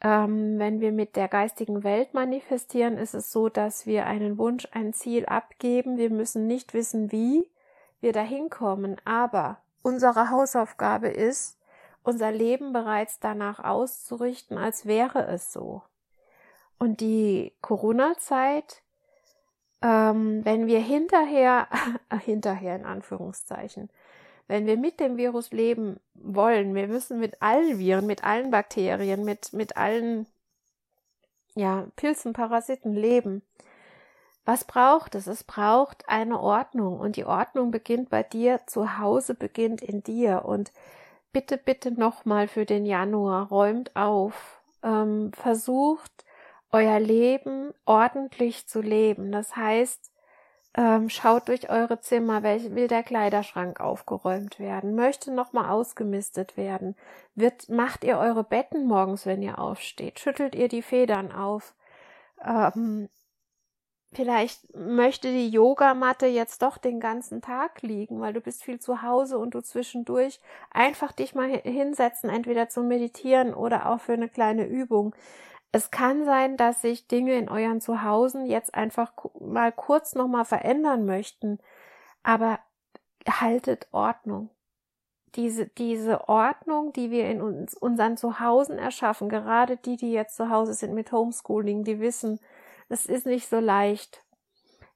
Ähm, 0.00 0.58
wenn 0.58 0.80
wir 0.80 0.90
mit 0.90 1.14
der 1.14 1.28
geistigen 1.28 1.84
Welt 1.84 2.12
manifestieren, 2.12 2.98
ist 2.98 3.14
es 3.14 3.30
so, 3.30 3.48
dass 3.48 3.86
wir 3.86 4.06
einen 4.06 4.36
Wunsch, 4.36 4.66
ein 4.72 4.92
Ziel 4.92 5.26
abgeben. 5.26 5.96
Wir 5.96 6.10
müssen 6.10 6.48
nicht 6.48 6.74
wissen, 6.74 7.12
wie 7.12 7.48
wir 8.00 8.12
dahin 8.12 8.50
kommen, 8.50 8.96
aber 9.04 9.58
unsere 9.82 10.30
Hausaufgabe 10.30 11.08
ist, 11.08 11.58
unser 12.02 12.32
Leben 12.32 12.72
bereits 12.72 13.20
danach 13.20 13.60
auszurichten, 13.60 14.58
als 14.58 14.86
wäre 14.86 15.26
es 15.28 15.52
so. 15.52 15.82
Und 16.78 17.00
die 17.00 17.52
Corona-Zeit, 17.60 18.82
ähm, 19.82 20.44
wenn 20.44 20.66
wir 20.66 20.80
hinterher, 20.80 21.68
hinterher 22.24 22.76
in 22.76 22.84
Anführungszeichen, 22.84 23.90
wenn 24.46 24.66
wir 24.66 24.76
mit 24.76 25.00
dem 25.00 25.16
Virus 25.16 25.52
leben 25.52 26.00
wollen, 26.14 26.74
wir 26.74 26.86
müssen 26.88 27.18
mit 27.18 27.40
allen 27.40 27.78
Viren, 27.78 28.06
mit 28.06 28.24
allen 28.24 28.50
Bakterien, 28.50 29.24
mit, 29.24 29.52
mit 29.52 29.76
allen 29.76 30.26
ja, 31.54 31.86
Pilzen, 31.96 32.32
Parasiten 32.32 32.94
leben. 32.94 33.42
Was 34.44 34.64
braucht 34.64 35.14
es? 35.14 35.26
Es 35.26 35.44
braucht 35.44 36.06
eine 36.08 36.38
Ordnung 36.38 37.00
und 37.00 37.16
die 37.16 37.24
Ordnung 37.24 37.70
beginnt 37.70 38.10
bei 38.10 38.22
dir, 38.22 38.60
zu 38.66 38.98
Hause 38.98 39.34
beginnt 39.34 39.80
in 39.80 40.02
dir 40.02 40.44
und 40.44 40.72
bitte, 41.32 41.56
bitte 41.56 41.90
nochmal 41.90 42.48
für 42.48 42.66
den 42.66 42.84
Januar, 42.84 43.48
räumt 43.48 43.96
auf, 43.96 44.60
ähm, 44.82 45.32
versucht 45.32 46.23
euer 46.74 46.98
Leben 46.98 47.72
ordentlich 47.84 48.66
zu 48.66 48.80
leben. 48.80 49.30
Das 49.30 49.54
heißt, 49.54 50.10
ähm, 50.76 51.08
schaut 51.08 51.46
durch 51.46 51.70
eure 51.70 52.00
Zimmer, 52.00 52.42
welch, 52.42 52.74
will 52.74 52.88
der 52.88 53.04
Kleiderschrank 53.04 53.78
aufgeräumt 53.78 54.58
werden, 54.58 54.96
möchte 54.96 55.32
nochmal 55.32 55.70
ausgemistet 55.70 56.56
werden, 56.56 56.96
wird, 57.36 57.68
macht 57.68 58.02
ihr 58.02 58.18
eure 58.18 58.42
Betten 58.42 58.88
morgens, 58.88 59.24
wenn 59.24 59.40
ihr 59.40 59.60
aufsteht, 59.60 60.18
schüttelt 60.18 60.56
ihr 60.56 60.66
die 60.66 60.82
Federn 60.82 61.30
auf, 61.30 61.74
ähm, 62.44 63.08
vielleicht 64.12 64.74
möchte 64.74 65.28
die 65.28 65.50
Yogamatte 65.50 66.26
jetzt 66.26 66.62
doch 66.62 66.76
den 66.76 66.98
ganzen 66.98 67.40
Tag 67.40 67.82
liegen, 67.82 68.20
weil 68.20 68.32
du 68.32 68.40
bist 68.40 68.64
viel 68.64 68.80
zu 68.80 69.00
Hause 69.02 69.38
und 69.38 69.54
du 69.54 69.62
zwischendurch 69.62 70.40
einfach 70.72 71.12
dich 71.12 71.36
mal 71.36 71.50
hinsetzen, 71.50 72.30
entweder 72.30 72.68
zum 72.68 72.88
Meditieren 72.88 73.54
oder 73.54 73.90
auch 73.90 74.00
für 74.00 74.14
eine 74.14 74.28
kleine 74.28 74.66
Übung. 74.66 75.14
Es 75.74 75.90
kann 75.90 76.24
sein, 76.24 76.56
dass 76.56 76.82
sich 76.82 77.08
Dinge 77.08 77.36
in 77.36 77.48
euren 77.48 77.80
Zuhausen 77.80 78.46
jetzt 78.46 78.76
einfach 78.76 79.12
mal 79.40 79.72
kurz 79.72 80.14
nochmal 80.14 80.44
verändern 80.44 81.04
möchten, 81.04 81.58
aber 82.22 82.60
haltet 83.28 83.88
Ordnung. 83.90 84.50
Diese, 85.34 85.66
diese 85.66 86.28
Ordnung, 86.28 86.92
die 86.92 87.10
wir 87.10 87.28
in 87.28 87.42
uns, 87.42 87.74
unseren 87.74 88.16
Zuhausen 88.16 88.78
erschaffen, 88.78 89.28
gerade 89.28 89.76
die, 89.76 89.96
die 89.96 90.12
jetzt 90.12 90.36
zu 90.36 90.48
Hause 90.48 90.74
sind 90.74 90.94
mit 90.94 91.10
Homeschooling, 91.10 91.82
die 91.82 91.98
wissen, 91.98 92.38
es 92.88 93.06
ist 93.06 93.26
nicht 93.26 93.48
so 93.48 93.58
leicht. 93.58 94.24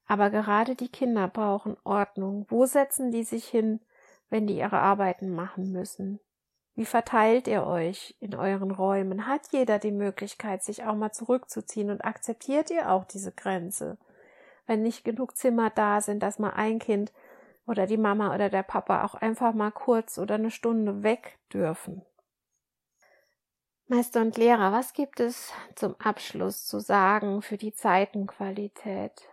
Aber 0.07 0.31
gerade 0.31 0.77
die 0.77 0.93
Kinder 0.93 1.27
brauchen 1.27 1.77
Ordnung. 1.83 2.47
Wo 2.51 2.67
setzen 2.67 3.11
die 3.11 3.25
sich 3.25 3.49
hin, 3.49 3.81
wenn 4.31 4.47
die 4.47 4.59
ihre 4.59 4.79
Arbeiten 4.79 5.35
machen 5.35 5.73
müssen? 5.73 6.21
Wie 6.79 6.87
verteilt 6.87 7.49
ihr 7.49 7.67
euch 7.67 8.15
in 8.21 8.37
euren 8.37 8.71
Räumen? 8.71 9.27
Hat 9.27 9.49
jeder 9.51 9.81
die 9.81 9.91
Möglichkeit, 9.91 10.63
sich 10.63 10.85
auch 10.85 10.95
mal 10.95 11.11
zurückzuziehen 11.11 11.91
und 11.91 12.05
akzeptiert 12.05 12.71
ihr 12.71 12.93
auch 12.93 13.05
diese 13.05 13.33
Grenze? 13.33 13.99
Wenn 14.65 14.85
nicht 14.85 15.03
genug 15.03 15.37
Zimmer 15.37 15.71
da 15.71 16.01
sind, 16.01 16.23
dass 16.23 16.39
mal 16.39 16.51
ein 16.51 16.79
Kind 16.79 17.13
oder 17.67 17.89
die 17.89 17.97
Mama 17.97 18.33
oder 18.33 18.49
der 18.49 18.63
Papa 18.63 19.03
auch 19.03 19.17
einfach 19.17 19.55
mal 19.55 19.73
kurz 19.73 20.19
oder 20.19 20.37
eine 20.37 20.53
Stunde 20.53 21.03
weg 21.03 21.41
dürfen. 21.53 22.03
Meister 23.89 24.21
und 24.21 24.37
Lehrer, 24.37 24.71
was 24.71 24.93
gibt 24.93 25.19
es 25.19 25.53
zum 25.75 25.97
Abschluss 25.99 26.65
zu 26.65 26.79
sagen 26.79 27.43
für 27.43 27.57
die 27.57 27.75
Zeitenqualität? 27.75 29.29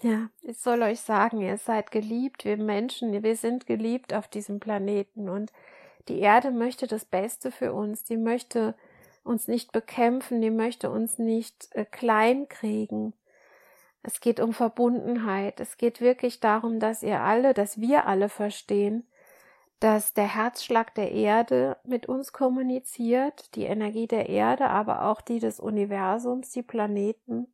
Ja, 0.00 0.30
ich 0.40 0.58
soll 0.58 0.80
euch 0.80 1.02
sagen, 1.02 1.42
ihr 1.42 1.58
seid 1.58 1.90
geliebt, 1.90 2.46
wir 2.46 2.56
Menschen, 2.56 3.22
wir 3.22 3.36
sind 3.36 3.66
geliebt 3.66 4.14
auf 4.14 4.28
diesem 4.28 4.60
Planeten 4.60 5.28
und 5.28 5.52
die 6.08 6.20
Erde 6.20 6.50
möchte 6.50 6.86
das 6.86 7.04
Beste 7.04 7.50
für 7.50 7.72
uns, 7.72 8.04
die 8.04 8.16
möchte 8.16 8.74
uns 9.24 9.48
nicht 9.48 9.72
bekämpfen, 9.72 10.40
die 10.40 10.50
möchte 10.50 10.90
uns 10.90 11.18
nicht 11.18 11.68
äh, 11.72 11.84
klein 11.84 12.48
kriegen. 12.48 13.14
Es 14.02 14.20
geht 14.20 14.40
um 14.40 14.52
Verbundenheit. 14.52 15.60
Es 15.60 15.76
geht 15.76 16.00
wirklich 16.00 16.40
darum, 16.40 16.80
dass 16.80 17.02
ihr 17.02 17.20
alle, 17.20 17.54
dass 17.54 17.80
wir 17.80 18.06
alle 18.06 18.28
verstehen, 18.28 19.06
dass 19.78 20.12
der 20.12 20.34
Herzschlag 20.34 20.94
der 20.94 21.12
Erde 21.12 21.76
mit 21.84 22.06
uns 22.06 22.32
kommuniziert, 22.32 23.54
die 23.54 23.64
Energie 23.64 24.06
der 24.06 24.28
Erde, 24.28 24.68
aber 24.68 25.06
auch 25.06 25.20
die 25.20 25.38
des 25.38 25.60
Universums, 25.60 26.50
die 26.50 26.62
Planeten, 26.62 27.52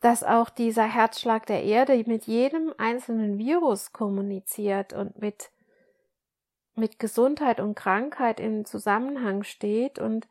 dass 0.00 0.24
auch 0.24 0.50
dieser 0.50 0.84
Herzschlag 0.84 1.46
der 1.46 1.64
Erde 1.64 2.02
mit 2.06 2.24
jedem 2.24 2.74
einzelnen 2.76 3.38
Virus 3.38 3.92
kommuniziert 3.92 4.92
und 4.92 5.18
mit 5.18 5.50
mit 6.74 6.98
Gesundheit 6.98 7.60
und 7.60 7.74
Krankheit 7.74 8.40
im 8.40 8.64
Zusammenhang 8.64 9.44
steht 9.44 9.98
und 9.98 10.28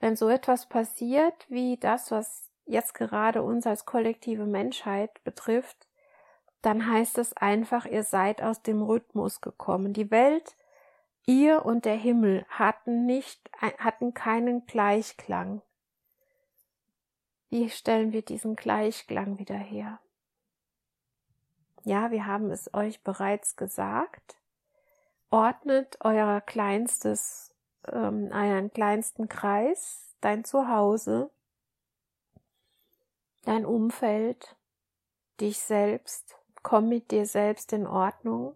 wenn 0.00 0.16
so 0.16 0.28
etwas 0.28 0.66
passiert 0.66 1.46
wie 1.48 1.76
das, 1.76 2.10
was 2.10 2.50
jetzt 2.64 2.94
gerade 2.94 3.42
uns 3.42 3.66
als 3.66 3.84
kollektive 3.84 4.46
Menschheit 4.46 5.22
betrifft, 5.24 5.86
dann 6.62 6.90
heißt 6.90 7.18
es 7.18 7.36
einfach, 7.36 7.86
ihr 7.86 8.04
seid 8.04 8.42
aus 8.42 8.62
dem 8.62 8.82
Rhythmus 8.82 9.40
gekommen. 9.40 9.92
Die 9.92 10.10
Welt, 10.10 10.56
ihr 11.26 11.64
und 11.64 11.84
der 11.84 11.96
Himmel 11.96 12.46
hatten 12.48 13.04
nicht, 13.04 13.50
hatten 13.60 14.14
keinen 14.14 14.64
Gleichklang. 14.66 15.60
Wie 17.50 17.68
stellen 17.68 18.12
wir 18.12 18.22
diesen 18.22 18.56
Gleichklang 18.56 19.38
wieder 19.38 19.56
her? 19.56 20.00
Ja, 21.84 22.10
wir 22.12 22.26
haben 22.26 22.50
es 22.50 22.72
euch 22.72 23.02
bereits 23.02 23.56
gesagt. 23.56 24.41
Ordnet 25.32 25.96
euer 26.00 26.40
kleinstes, 26.42 27.54
ähm, 27.90 28.30
euren 28.32 28.70
kleinsten 28.70 29.28
Kreis, 29.28 30.14
dein 30.20 30.44
Zuhause, 30.44 31.30
dein 33.44 33.64
Umfeld, 33.64 34.56
dich 35.40 35.58
selbst, 35.58 36.36
komm 36.62 36.88
mit 36.88 37.10
dir 37.10 37.26
selbst 37.26 37.72
in 37.72 37.86
Ordnung 37.86 38.54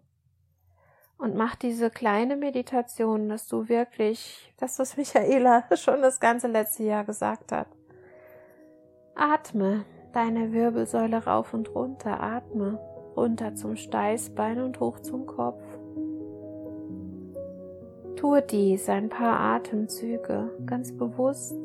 und 1.17 1.35
mach 1.35 1.55
diese 1.55 1.89
kleine 1.89 2.37
Meditation, 2.37 3.27
dass 3.27 3.47
du 3.47 3.67
wirklich, 3.67 4.53
das 4.57 4.77
was 4.77 4.97
Michaela 4.97 5.63
schon 5.75 6.01
das 6.01 6.19
ganze 6.19 6.47
letzte 6.47 6.83
Jahr 6.83 7.03
gesagt 7.03 7.51
hat. 7.51 7.67
Atme 9.15 9.83
deine 10.13 10.53
Wirbelsäule 10.53 11.25
rauf 11.25 11.55
und 11.55 11.73
runter, 11.73 12.21
atme 12.21 12.79
runter 13.15 13.55
zum 13.55 13.75
Steißbein 13.75 14.61
und 14.61 14.79
hoch 14.79 14.99
zum 14.99 15.25
Kopf. 15.25 15.61
Tue 18.17 18.41
dies 18.41 18.89
ein 18.89 19.09
paar 19.09 19.39
Atemzüge 19.39 20.49
ganz 20.65 20.91
bewusst. 20.91 21.55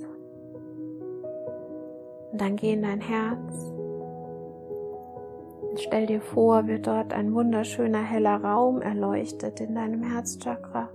Und 2.30 2.40
dann 2.40 2.56
geh 2.56 2.74
in 2.74 2.82
dein 2.82 3.00
Herz. 3.00 3.72
Und 5.62 5.80
stell 5.80 6.04
dir 6.04 6.20
vor, 6.20 6.66
wie 6.66 6.78
dort 6.78 7.14
ein 7.14 7.32
wunderschöner 7.32 8.02
heller 8.02 8.44
Raum 8.44 8.82
erleuchtet 8.82 9.60
in 9.60 9.74
deinem 9.74 10.02
Herzchakra. 10.02 10.90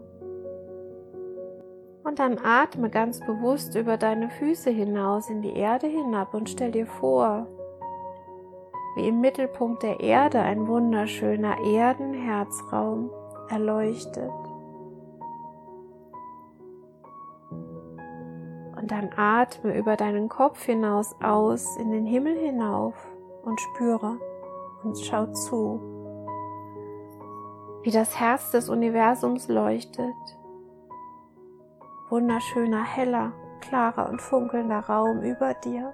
Und 2.04 2.20
dann 2.20 2.38
atme 2.38 2.92
ganz 2.92 3.20
bewusst 3.20 3.74
über 3.76 3.98
deine 3.98 4.30
Füße 4.30 4.70
hinaus 4.70 5.28
in 5.32 5.42
die 5.42 5.56
Erde 5.56 5.88
hinab 5.88 6.36
und 6.36 6.52
stell 6.52 6.72
dir 6.72 6.86
vor, 6.86 7.48
wie 8.96 9.08
im 9.08 9.22
Mittelpunkt 9.22 9.82
der 9.82 10.00
Erde 10.02 10.40
ein 10.40 10.68
wunderschöner 10.68 11.58
Erdenherzraum 11.66 13.10
erleuchtet. 13.50 14.32
Dann 18.88 19.10
atme 19.18 19.78
über 19.78 19.98
deinen 19.98 20.30
Kopf 20.30 20.64
hinaus 20.64 21.14
aus 21.22 21.76
in 21.76 21.92
den 21.92 22.06
Himmel 22.06 22.38
hinauf 22.38 22.96
und 23.44 23.60
spüre 23.60 24.18
und 24.82 24.98
schau 24.98 25.26
zu, 25.34 25.82
wie 27.84 27.92
das 27.92 28.18
Herz 28.18 28.52
des 28.52 28.70
Universums 28.70 29.50
leuchtet. 29.50 30.16
Wunderschöner, 32.10 32.82
heller, 32.82 33.34
klarer 33.60 34.08
und 34.08 34.22
funkelnder 34.22 34.80
Raum 34.80 35.22
über 35.22 35.54
dir. 35.54 35.94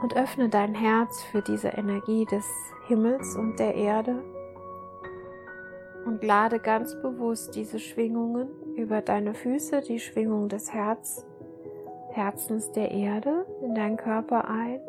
Und 0.00 0.14
öffne 0.14 0.48
dein 0.48 0.76
Herz 0.76 1.24
für 1.24 1.42
diese 1.42 1.68
Energie 1.70 2.24
des 2.24 2.46
Himmels 2.86 3.34
und 3.34 3.58
der 3.58 3.74
Erde 3.74 4.22
und 6.06 6.24
lade 6.24 6.58
ganz 6.58 6.94
bewusst 7.02 7.54
diese 7.54 7.78
Schwingungen 7.78 8.48
über 8.80 9.02
deine 9.02 9.34
Füße, 9.34 9.82
die 9.82 10.00
Schwingung 10.00 10.48
des 10.48 10.72
Herz, 10.72 11.24
Herzens 12.10 12.72
der 12.72 12.90
Erde 12.90 13.46
in 13.62 13.74
deinen 13.74 13.96
Körper 13.96 14.48
ein 14.48 14.80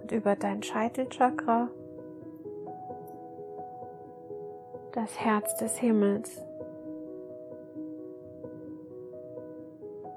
und 0.00 0.12
über 0.12 0.36
dein 0.36 0.62
Scheitelchakra, 0.62 1.70
das 4.92 5.18
Herz 5.18 5.56
des 5.56 5.78
Himmels. 5.78 6.42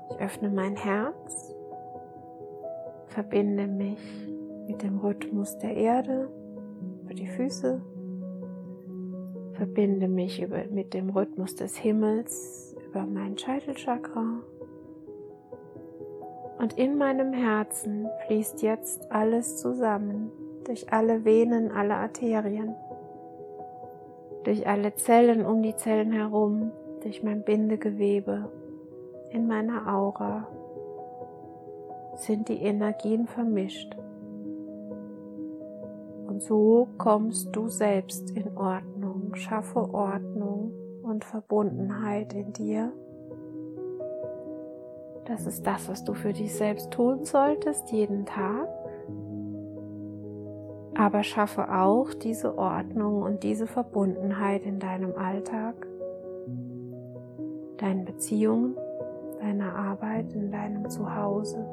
Ich 0.09 0.19
öffne 0.19 0.49
mein 0.49 0.75
Herz, 0.75 1.55
verbinde 3.07 3.67
mich 3.67 3.99
mit 4.67 4.81
dem 4.81 4.99
Rhythmus 4.99 5.57
der 5.59 5.75
Erde 5.75 6.29
über 7.03 7.13
die 7.13 7.27
Füße 7.27 7.81
verbinde 9.57 10.07
mich 10.07 10.41
über, 10.41 10.65
mit 10.69 10.93
dem 10.93 11.09
Rhythmus 11.09 11.55
des 11.55 11.75
Himmels 11.75 12.75
über 12.89 13.05
mein 13.05 13.37
Scheitelchakra. 13.37 14.41
Und 16.59 16.77
in 16.77 16.97
meinem 16.97 17.33
Herzen 17.33 18.07
fließt 18.25 18.61
jetzt 18.61 19.11
alles 19.11 19.57
zusammen, 19.57 20.31
durch 20.65 20.91
alle 20.91 21.23
Venen, 21.23 21.71
alle 21.71 21.95
Arterien, 21.95 22.75
durch 24.43 24.67
alle 24.67 24.95
Zellen 24.95 25.45
um 25.45 25.61
die 25.61 25.75
Zellen 25.75 26.11
herum, 26.11 26.71
durch 27.03 27.23
mein 27.23 27.43
Bindegewebe, 27.43 28.51
in 29.31 29.47
meiner 29.47 29.93
Aura 29.93 30.47
sind 32.15 32.49
die 32.49 32.61
Energien 32.61 33.27
vermischt. 33.27 33.95
Und 36.27 36.41
so 36.41 36.87
kommst 36.97 37.55
du 37.55 37.69
selbst 37.69 38.31
in 38.31 38.57
Ordnung, 38.57 39.35
schaffe 39.35 39.93
Ordnung 39.93 40.71
und 41.17 41.25
Verbundenheit 41.25 42.35
in 42.35 42.53
dir. 42.53 42.93
Das 45.25 45.47
ist 45.47 45.65
das, 45.65 45.89
was 45.89 46.03
du 46.03 46.13
für 46.13 46.31
dich 46.31 46.53
selbst 46.53 46.91
tun 46.91 47.25
solltest, 47.25 47.91
jeden 47.91 48.27
Tag. 48.27 48.67
Aber 50.95 51.23
schaffe 51.23 51.73
auch 51.73 52.13
diese 52.13 52.55
Ordnung 52.55 53.23
und 53.23 53.41
diese 53.41 53.65
Verbundenheit 53.65 54.63
in 54.63 54.77
deinem 54.77 55.15
Alltag, 55.15 55.87
deinen 57.77 58.05
Beziehungen, 58.05 58.75
deiner 59.39 59.75
Arbeit, 59.75 60.31
in 60.33 60.51
deinem 60.51 60.87
Zuhause. 60.87 61.65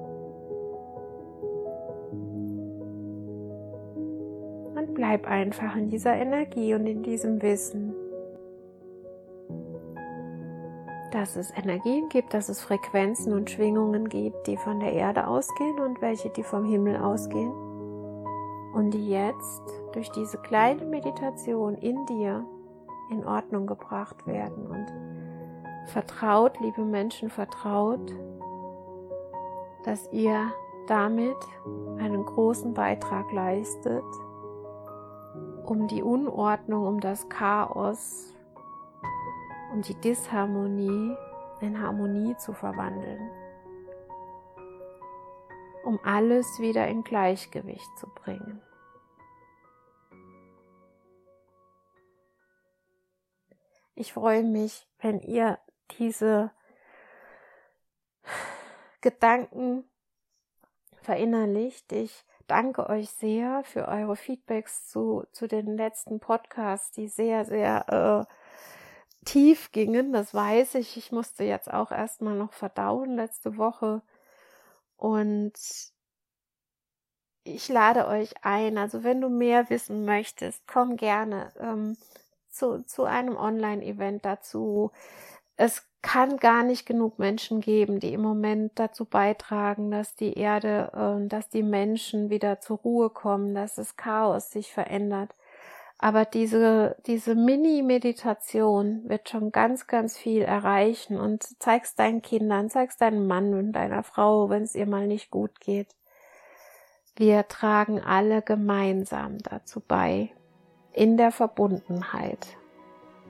bleib 4.95 5.27
einfach 5.27 5.77
in 5.77 5.89
dieser 5.89 6.15
Energie 6.15 6.75
und 6.75 6.87
in 6.87 7.03
diesem 7.03 7.43
Wissen, 7.43 7.94
dass 11.25 11.37
es 11.37 11.57
Energien 11.57 12.11
gibt, 12.11 12.35
dass 12.35 12.51
es 12.51 12.61
Frequenzen 12.61 13.33
und 13.33 13.49
Schwingungen 13.49 14.11
gibt, 14.11 14.47
die 14.47 14.59
von 14.59 14.79
der 14.79 14.93
Erde 14.93 15.27
ausgehen 15.27 15.81
und 15.81 16.03
welche, 16.03 16.29
die 16.29 16.43
vom 16.43 16.67
Himmel 16.67 16.99
ausgehen. 16.99 17.51
Und 18.75 18.91
die 18.91 19.09
jetzt 19.09 19.63
durch 19.95 20.11
diese 20.11 20.37
kleine 20.37 20.85
Meditation 20.85 21.77
in 21.77 22.05
dir 22.05 22.45
in 23.11 23.25
Ordnung 23.25 23.67
gebracht 23.67 24.27
werden. 24.27 24.67
Und 24.67 24.87
vertraut, 25.87 26.61
liebe 26.61 26.85
Menschen, 26.85 27.31
vertraut, 27.31 28.13
dass 29.85 30.07
ihr 30.13 30.53
damit 30.89 31.39
einen 31.97 32.27
großen 32.27 32.75
Beitrag 32.75 33.33
leistet 33.33 34.05
um 35.65 35.89
die 35.89 36.03
Unordnung, 36.03 36.87
um 36.87 37.01
das 37.01 37.31
Chaos, 37.31 38.34
um 39.75 39.83
die 39.83 39.97
Disharmonie 39.97 41.17
in 41.61 41.83
Harmonie 41.83 42.37
zu 42.37 42.53
verwandeln, 42.53 43.29
um 45.85 45.99
alles 46.05 46.61
wieder 46.61 46.87
in 46.87 47.03
Gleichgewicht 47.03 47.91
zu 47.99 48.07
bringen. 48.07 48.63
Ich 53.97 54.13
freue 54.13 54.45
mich, 54.45 54.89
wenn 55.01 55.19
ihr 55.19 55.59
diese 55.99 56.53
Gedanken 59.01 59.91
verinnerlicht. 61.03 61.91
Ich 61.93 62.25
danke 62.47 62.89
euch 62.89 63.11
sehr 63.11 63.65
für 63.65 63.89
eure 63.89 64.15
Feedbacks 64.15 64.89
zu, 64.89 65.25
zu 65.33 65.49
den 65.49 65.77
letzten 65.77 66.21
Podcasts, 66.21 66.93
die 66.93 67.09
sehr, 67.09 67.45
sehr 67.45 68.29
äh, 68.29 68.35
tief 69.25 69.73
gingen. 69.73 70.13
Das 70.13 70.35
weiß 70.35 70.77
ich. 70.77 70.97
Ich 70.97 71.13
musste 71.13 71.45
jetzt 71.45 71.73
auch 71.73 71.91
erstmal 71.91 72.37
noch 72.37 72.53
verdauen 72.53 73.17
letzte 73.17 73.57
Woche. 73.57 74.03
Und 74.97 75.53
ich 77.45 77.69
lade 77.69 78.07
euch 78.07 78.35
ein. 78.43 78.79
Also 78.79 79.05
wenn 79.05 79.21
du 79.21 79.29
mehr 79.29 79.71
wissen 79.71 80.05
möchtest, 80.05 80.67
komm 80.67 80.97
gerne 80.97 81.53
ähm, 81.59 81.97
zu, 82.49 82.85
zu 82.87 83.05
einem 83.05 83.37
Online-Event 83.37 84.25
dazu. 84.25 84.93
Es 85.57 85.87
kann 86.03 86.37
gar 86.39 86.65
nicht 86.65 86.87
genug 86.87 87.19
Menschen 87.19 87.61
geben, 87.61 88.01
die 88.01 88.13
im 88.13 88.23
Moment 88.23 88.73
dazu 88.77 89.05
beitragen, 89.07 89.91
dass 89.91 90.15
die 90.15 90.35
Erde, 90.35 90.91
äh, 90.95 91.29
dass 91.29 91.49
die 91.49 91.63
Menschen 91.63 92.31
wieder 92.31 92.61
zur 92.61 92.79
Ruhe 92.79 93.11
kommen, 93.11 93.55
dass 93.55 93.77
das 93.77 93.97
Chaos 93.97 94.51
sich 94.51 94.73
verändert. 94.73 95.35
Aber 95.99 96.25
diese, 96.25 96.97
diese 97.07 97.35
Mini-Meditation 97.35 99.09
wird 99.09 99.29
schon 99.29 99.53
ganz, 99.53 99.87
ganz 99.87 100.19
viel 100.19 100.43
erreichen 100.43 101.19
und 101.19 101.45
zeigst 101.63 101.99
deinen 101.99 102.21
Kindern, 102.21 102.69
zeigst 102.69 103.01
deinem 103.01 103.27
Mann 103.27 103.55
und 103.55 103.73
deiner 103.73 104.03
Frau, 104.03 104.51
wenn 104.51 104.65
es 104.65 104.75
ihr 104.75 104.87
mal 104.87 105.07
nicht 105.07 105.31
gut 105.31 105.61
geht. 105.61 105.95
Wir 107.17 107.47
tragen 107.47 108.01
alle 108.01 108.43
gemeinsam 108.43 109.39
dazu 109.39 109.81
bei, 109.81 110.31
in 110.93 111.17
der 111.17 111.31
Verbundenheit, 111.31 112.45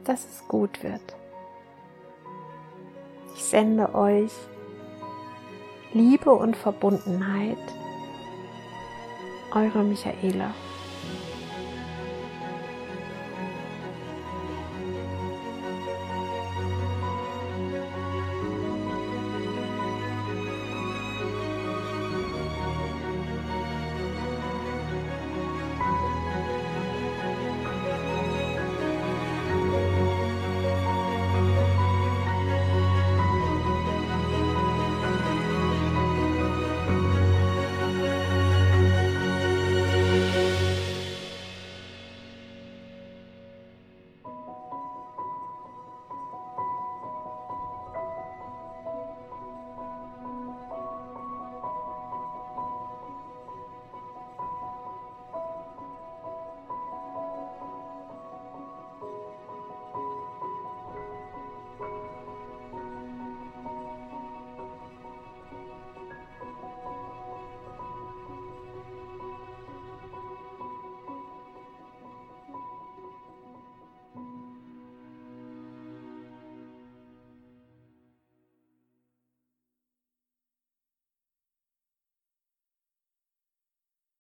dass 0.05 0.25
es 0.25 0.49
gut 0.49 0.83
wird. 0.83 1.17
Ich 3.35 3.45
sende 3.45 3.95
euch 3.95 4.33
Liebe 5.93 6.31
und 6.33 6.57
Verbundenheit. 6.57 7.59
Eure 9.53 9.85
Michaela. 9.85 10.55